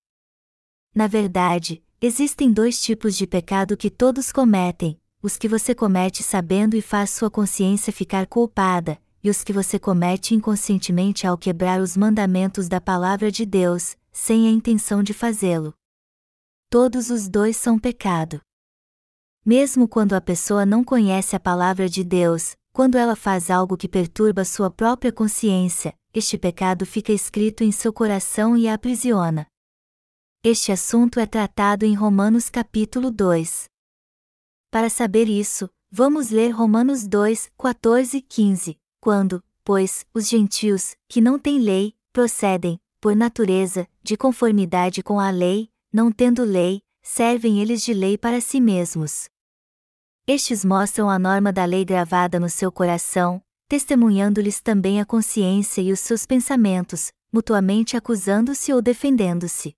Na 0.93 1.05
verdade, 1.05 1.83
existem 2.01 2.51
dois 2.51 2.81
tipos 2.81 3.15
de 3.15 3.27
pecado 3.27 3.77
que 3.77 3.91
todos 3.91 4.31
cometem: 4.31 4.99
os 5.21 5.37
que 5.37 5.47
você 5.47 5.75
comete 5.75 6.23
sabendo 6.23 6.75
e 6.75 6.81
faz 6.81 7.11
sua 7.11 7.29
consciência 7.29 7.93
ficar 7.93 8.25
culpada, 8.25 8.99
e 9.23 9.29
os 9.29 9.43
que 9.43 9.53
você 9.53 9.77
comete 9.77 10.33
inconscientemente 10.33 11.27
ao 11.27 11.37
quebrar 11.37 11.79
os 11.79 11.95
mandamentos 11.95 12.67
da 12.67 12.81
palavra 12.81 13.31
de 13.31 13.45
Deus, 13.45 13.95
sem 14.11 14.47
a 14.47 14.51
intenção 14.51 15.03
de 15.03 15.13
fazê-lo. 15.13 15.75
Todos 16.69 17.09
os 17.09 17.29
dois 17.29 17.55
são 17.55 17.77
pecado. 17.77 18.41
Mesmo 19.45 19.87
quando 19.87 20.13
a 20.13 20.21
pessoa 20.21 20.67
não 20.67 20.83
conhece 20.83 21.35
a 21.35 21.39
palavra 21.39 21.89
de 21.89 22.03
Deus, 22.03 22.55
quando 22.71 22.95
ela 22.95 23.15
faz 23.15 23.49
algo 23.49 23.75
que 23.75 23.87
perturba 23.87 24.45
sua 24.45 24.69
própria 24.69 25.11
consciência, 25.11 25.95
este 26.13 26.37
pecado 26.37 26.85
fica 26.85 27.11
escrito 27.11 27.63
em 27.63 27.71
seu 27.71 27.91
coração 27.91 28.55
e 28.55 28.67
a 28.67 28.75
aprisiona. 28.75 29.47
Este 30.43 30.71
assunto 30.71 31.19
é 31.19 31.25
tratado 31.25 31.85
em 31.85 31.95
Romanos 31.95 32.51
capítulo 32.51 33.09
2. 33.09 33.65
Para 34.69 34.89
saber 34.91 35.27
isso, 35.27 35.67
vamos 35.89 36.29
ler 36.29 36.51
Romanos 36.51 37.07
2, 37.07 37.51
14 37.57 38.17
e 38.17 38.21
15, 38.21 38.79
quando, 38.99 39.43
pois, 39.63 40.05
os 40.13 40.29
gentios, 40.29 40.95
que 41.09 41.19
não 41.19 41.39
têm 41.39 41.59
lei, 41.59 41.95
procedem, 42.13 42.79
por 42.99 43.15
natureza, 43.15 43.87
de 44.03 44.15
conformidade 44.15 45.01
com 45.01 45.19
a 45.19 45.31
lei, 45.31 45.71
não 45.91 46.11
tendo 46.11 46.43
lei, 46.43 46.83
servem 47.01 47.59
eles 47.59 47.81
de 47.83 47.93
lei 47.93 48.17
para 48.17 48.39
si 48.39 48.61
mesmos. 48.61 49.29
Estes 50.27 50.63
mostram 50.63 51.09
a 51.09 51.17
norma 51.17 51.51
da 51.51 51.65
lei 51.65 51.83
gravada 51.83 52.39
no 52.39 52.49
seu 52.49 52.71
coração, 52.71 53.41
testemunhando-lhes 53.67 54.61
também 54.61 55.01
a 55.01 55.05
consciência 55.05 55.81
e 55.81 55.91
os 55.91 55.99
seus 55.99 56.25
pensamentos, 56.25 57.11
mutuamente 57.31 57.97
acusando-se 57.97 58.71
ou 58.71 58.81
defendendo-se. 58.81 59.75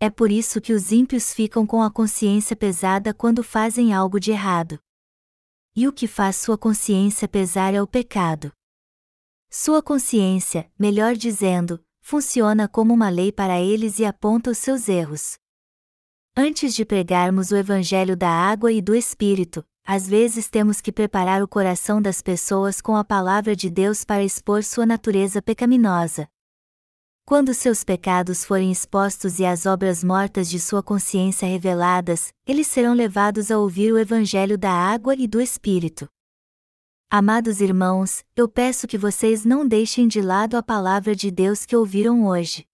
É 0.00 0.10
por 0.10 0.30
isso 0.30 0.60
que 0.60 0.72
os 0.72 0.92
ímpios 0.92 1.32
ficam 1.32 1.66
com 1.66 1.82
a 1.82 1.90
consciência 1.90 2.54
pesada 2.54 3.12
quando 3.12 3.42
fazem 3.42 3.92
algo 3.92 4.20
de 4.20 4.30
errado. 4.30 4.78
E 5.74 5.88
o 5.88 5.92
que 5.92 6.06
faz 6.06 6.36
sua 6.36 6.58
consciência 6.58 7.26
pesar 7.26 7.74
é 7.74 7.82
o 7.82 7.86
pecado. 7.86 8.52
Sua 9.50 9.82
consciência, 9.82 10.70
melhor 10.78 11.16
dizendo, 11.16 11.82
funciona 12.00 12.68
como 12.68 12.92
uma 12.92 13.08
lei 13.08 13.32
para 13.32 13.60
eles 13.60 13.98
e 13.98 14.04
aponta 14.04 14.50
os 14.50 14.58
seus 14.58 14.88
erros. 14.88 15.38
Antes 16.40 16.72
de 16.72 16.84
pregarmos 16.84 17.50
o 17.50 17.56
Evangelho 17.56 18.16
da 18.16 18.30
água 18.30 18.70
e 18.70 18.80
do 18.80 18.94
Espírito, 18.94 19.64
às 19.84 20.06
vezes 20.06 20.48
temos 20.48 20.80
que 20.80 20.92
preparar 20.92 21.42
o 21.42 21.48
coração 21.48 22.00
das 22.00 22.22
pessoas 22.22 22.80
com 22.80 22.94
a 22.94 23.02
palavra 23.02 23.56
de 23.56 23.68
Deus 23.68 24.04
para 24.04 24.22
expor 24.22 24.62
sua 24.62 24.86
natureza 24.86 25.42
pecaminosa. 25.42 26.28
Quando 27.24 27.52
seus 27.52 27.82
pecados 27.82 28.44
forem 28.44 28.70
expostos 28.70 29.40
e 29.40 29.44
as 29.44 29.66
obras 29.66 30.04
mortas 30.04 30.48
de 30.48 30.60
sua 30.60 30.80
consciência 30.80 31.44
reveladas, 31.44 32.32
eles 32.46 32.68
serão 32.68 32.94
levados 32.94 33.50
a 33.50 33.58
ouvir 33.58 33.92
o 33.92 33.98
Evangelho 33.98 34.56
da 34.56 34.70
água 34.70 35.16
e 35.16 35.26
do 35.26 35.40
Espírito. 35.40 36.08
Amados 37.10 37.60
irmãos, 37.60 38.22
eu 38.36 38.48
peço 38.48 38.86
que 38.86 38.96
vocês 38.96 39.44
não 39.44 39.66
deixem 39.66 40.06
de 40.06 40.22
lado 40.22 40.56
a 40.56 40.62
palavra 40.62 41.16
de 41.16 41.32
Deus 41.32 41.66
que 41.66 41.74
ouviram 41.74 42.24
hoje. 42.28 42.67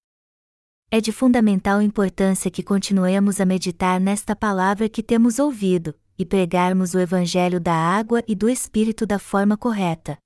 É 0.96 1.00
de 1.00 1.10
fundamental 1.10 1.82
importância 1.82 2.48
que 2.48 2.62
continuemos 2.62 3.40
a 3.40 3.44
meditar 3.44 3.98
nesta 3.98 4.36
palavra 4.36 4.88
que 4.88 5.02
temos 5.02 5.40
ouvido, 5.40 5.92
e 6.16 6.24
pregarmos 6.24 6.94
o 6.94 7.00
Evangelho 7.00 7.58
da 7.58 7.74
água 7.74 8.22
e 8.28 8.34
do 8.36 8.48
Espírito 8.48 9.04
da 9.04 9.18
forma 9.18 9.56
correta. 9.56 10.16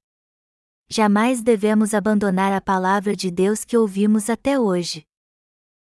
Jamais 0.87 1.41
devemos 1.41 1.95
abandonar 1.95 2.53
a 2.53 2.61
palavra 2.61 3.17
de 3.17 3.31
Deus 3.31 3.65
que 3.65 3.79
ouvimos 3.79 4.29
até 4.29 4.61
hoje. 4.61 5.07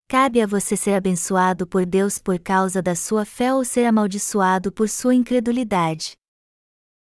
Cabe 0.08 0.42
a 0.42 0.46
você 0.48 0.76
ser 0.76 0.94
abençoado 0.94 1.68
por 1.68 1.86
Deus 1.86 2.18
por 2.18 2.40
causa 2.40 2.82
da 2.82 2.96
sua 2.96 3.24
fé 3.24 3.54
ou 3.54 3.64
ser 3.64 3.86
amaldiçoado 3.86 4.72
por 4.72 4.88
sua 4.88 5.14
incredulidade. 5.14 6.16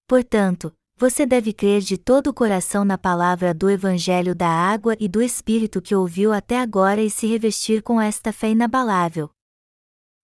Portanto, 0.08 0.74
você 0.98 1.28
deve 1.28 1.54
crer 1.54 1.82
de 1.82 1.96
todo 1.96 2.28
o 2.28 2.34
coração 2.34 2.84
na 2.84 2.98
palavra 2.98 3.54
do 3.54 3.70
Evangelho 3.70 4.34
da 4.34 4.50
água 4.50 4.98
e 5.00 5.08
do 5.08 5.22
Espírito 5.22 5.80
que 5.80 5.94
ouviu 5.94 6.34
até 6.34 6.60
agora 6.60 7.02
e 7.02 7.10
se 7.10 7.28
revestir 7.28 7.84
com 7.84 8.02
esta 8.02 8.34
fé 8.34 8.50
inabalável. 8.50 9.30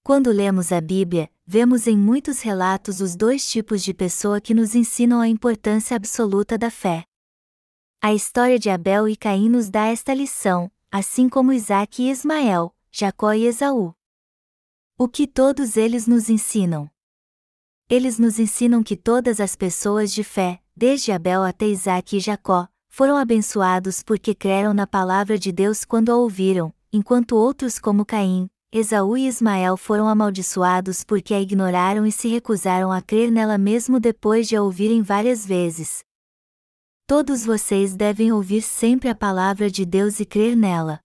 Quando 0.03 0.31
lemos 0.31 0.71
a 0.71 0.81
Bíblia, 0.81 1.29
vemos 1.45 1.85
em 1.85 1.95
muitos 1.95 2.41
relatos 2.41 3.01
os 3.01 3.15
dois 3.15 3.47
tipos 3.47 3.83
de 3.83 3.93
pessoa 3.93 4.41
que 4.41 4.53
nos 4.53 4.73
ensinam 4.73 5.21
a 5.21 5.27
importância 5.27 5.95
absoluta 5.95 6.57
da 6.57 6.71
fé. 6.71 7.05
A 8.01 8.11
história 8.11 8.57
de 8.57 8.71
Abel 8.71 9.07
e 9.07 9.15
Caim 9.15 9.49
nos 9.49 9.69
dá 9.69 9.85
esta 9.85 10.11
lição, 10.11 10.71
assim 10.91 11.29
como 11.29 11.53
Isaac 11.53 12.01
e 12.01 12.09
Ismael, 12.09 12.75
Jacó 12.91 13.31
e 13.31 13.45
Esaú. 13.45 13.93
O 14.97 15.07
que 15.07 15.27
todos 15.27 15.77
eles 15.77 16.07
nos 16.07 16.29
ensinam? 16.29 16.92
Eles 17.89 18.17
nos 18.17 18.39
ensinam 18.39 18.81
que 18.81 18.95
todas 18.95 19.39
as 19.39 19.55
pessoas 19.55 20.11
de 20.11 20.23
fé, 20.23 20.59
desde 20.75 21.11
Abel 21.11 21.43
até 21.43 21.67
Isaac 21.67 22.17
e 22.17 22.19
Jacó, 22.19 22.67
foram 22.89 23.17
abençoados 23.17 24.01
porque 24.01 24.33
creram 24.33 24.73
na 24.73 24.87
palavra 24.87 25.37
de 25.37 25.51
Deus 25.51 25.83
quando 25.83 26.11
a 26.11 26.15
ouviram, 26.15 26.73
enquanto 26.91 27.35
outros 27.35 27.79
como 27.79 28.05
Caim, 28.05 28.49
Esaú 28.71 29.15
e 29.15 29.27
Ismael 29.27 29.77
foram 29.77 30.07
amaldiçoados 30.07 31.03
porque 31.03 31.33
a 31.33 31.39
ignoraram 31.39 32.07
e 32.07 32.11
se 32.11 32.27
recusaram 32.27 32.91
a 32.91 33.01
crer 33.01 33.31
nela 33.31 33.57
mesmo 33.57 33.99
depois 33.99 34.47
de 34.47 34.55
a 34.55 34.63
ouvirem 34.63 35.03
várias 35.03 35.45
vezes. 35.45 36.03
Todos 37.05 37.45
vocês 37.45 37.95
devem 37.95 38.31
ouvir 38.31 38.63
sempre 38.63 39.09
a 39.09 39.15
palavra 39.15 39.69
de 39.69 39.85
Deus 39.85 40.19
e 40.19 40.25
crer 40.25 40.55
nela. 40.55 40.99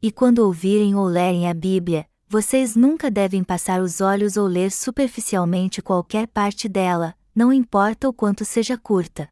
E 0.00 0.12
quando 0.12 0.38
ouvirem 0.38 0.94
ou 0.94 1.06
lerem 1.06 1.48
a 1.48 1.54
Bíblia, 1.54 2.07
vocês 2.28 2.76
nunca 2.76 3.10
devem 3.10 3.42
passar 3.42 3.80
os 3.80 4.02
olhos 4.02 4.36
ou 4.36 4.46
ler 4.46 4.70
superficialmente 4.70 5.80
qualquer 5.80 6.26
parte 6.28 6.68
dela, 6.68 7.16
não 7.34 7.50
importa 7.50 8.06
o 8.06 8.12
quanto 8.12 8.44
seja 8.44 8.76
curta. 8.76 9.28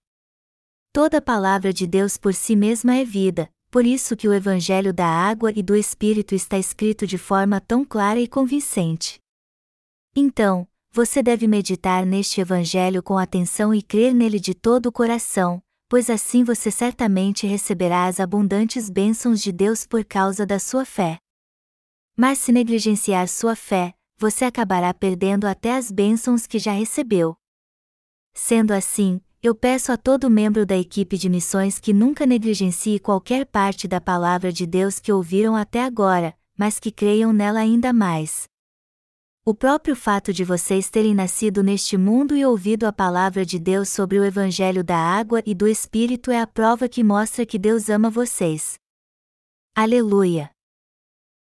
Toda 0.93 1.21
palavra 1.21 1.75
de 1.75 1.87
Deus 1.87 2.17
por 2.17 2.33
si 2.33 2.57
mesma 2.57 2.97
é 2.97 3.05
vida, 3.05 3.51
por 3.71 3.85
isso 3.85 4.17
que 4.17 4.27
o 4.27 4.33
Evangelho 4.33 4.95
da 4.95 5.07
água 5.07 5.53
e 5.55 5.63
do 5.63 5.77
Espírito 5.77 6.35
está 6.35 6.57
escrito 6.57 7.07
de 7.07 7.19
forma 7.19 7.61
tão 7.61 7.85
clara 7.85 8.19
e 8.19 8.27
convincente. 8.27 9.19
Então, 10.17 10.67
você 10.91 11.23
deve 11.23 11.47
meditar 11.47 12.07
neste 12.07 12.41
Evangelho 12.41 13.03
com 13.03 13.19
atenção 13.19 13.75
e 13.75 13.83
crer 13.83 14.15
nele 14.15 14.41
de 14.41 14.55
todo 14.55 14.87
o 14.87 14.93
coração, 14.93 15.63
pois 15.87 16.09
assim 16.09 16.43
você 16.43 16.71
certamente 16.71 17.47
receberá 17.47 18.07
as 18.07 18.19
abundantes 18.19 18.89
bênçãos 18.89 19.43
de 19.43 19.53
Deus 19.53 19.87
por 19.87 20.03
causa 20.03 20.47
da 20.47 20.59
sua 20.59 20.87
fé. 20.87 21.19
Mas 22.17 22.39
se 22.39 22.51
negligenciar 22.51 23.29
sua 23.29 23.55
fé, 23.55 23.93
você 24.19 24.47
acabará 24.47 24.95
perdendo 24.95 25.47
até 25.47 25.77
as 25.77 25.91
bênçãos 25.93 26.47
que 26.47 26.59
já 26.59 26.73
recebeu. 26.73 27.37
Sendo 28.33 28.73
assim, 28.73 29.21
eu 29.43 29.55
peço 29.55 29.93
a 29.93 29.97
todo 29.99 30.31
membro 30.31 30.65
da 30.65 30.77
equipe 30.77 31.19
de 31.19 31.29
missões 31.29 31.79
que 31.79 31.93
nunca 31.93 32.25
negligencie 32.25 32.99
qualquer 32.99 33.45
parte 33.45 33.87
da 33.87 34.01
palavra 34.01 34.51
de 34.51 34.67
Deus 34.67 34.99
que 34.99 35.13
ouviram 35.13 35.55
até 35.55 35.85
agora, 35.85 36.35
mas 36.57 36.81
que 36.81 36.91
creiam 36.91 37.35
nela 37.35 37.61
ainda 37.61 37.93
mais. 37.93 38.49
O 39.45 39.55
próprio 39.55 39.95
fato 39.95 40.33
de 40.33 40.43
vocês 40.43 40.91
terem 40.91 41.15
nascido 41.15 41.63
neste 41.63 41.97
mundo 41.97 42.35
e 42.35 42.45
ouvido 42.45 42.85
a 42.85 42.93
palavra 42.93 43.45
de 43.45 43.59
Deus 43.59 43.91
sobre 43.91 44.19
o 44.19 44.25
Evangelho 44.25 44.83
da 44.83 44.97
água 44.97 45.43
e 45.47 45.55
do 45.55 45.69
Espírito 45.69 46.31
é 46.31 46.41
a 46.41 46.47
prova 46.47 46.89
que 46.89 47.05
mostra 47.05 47.47
que 47.47 47.59
Deus 47.59 47.89
ama 47.89 48.11
vocês. 48.11 48.75
Aleluia! 49.77 50.56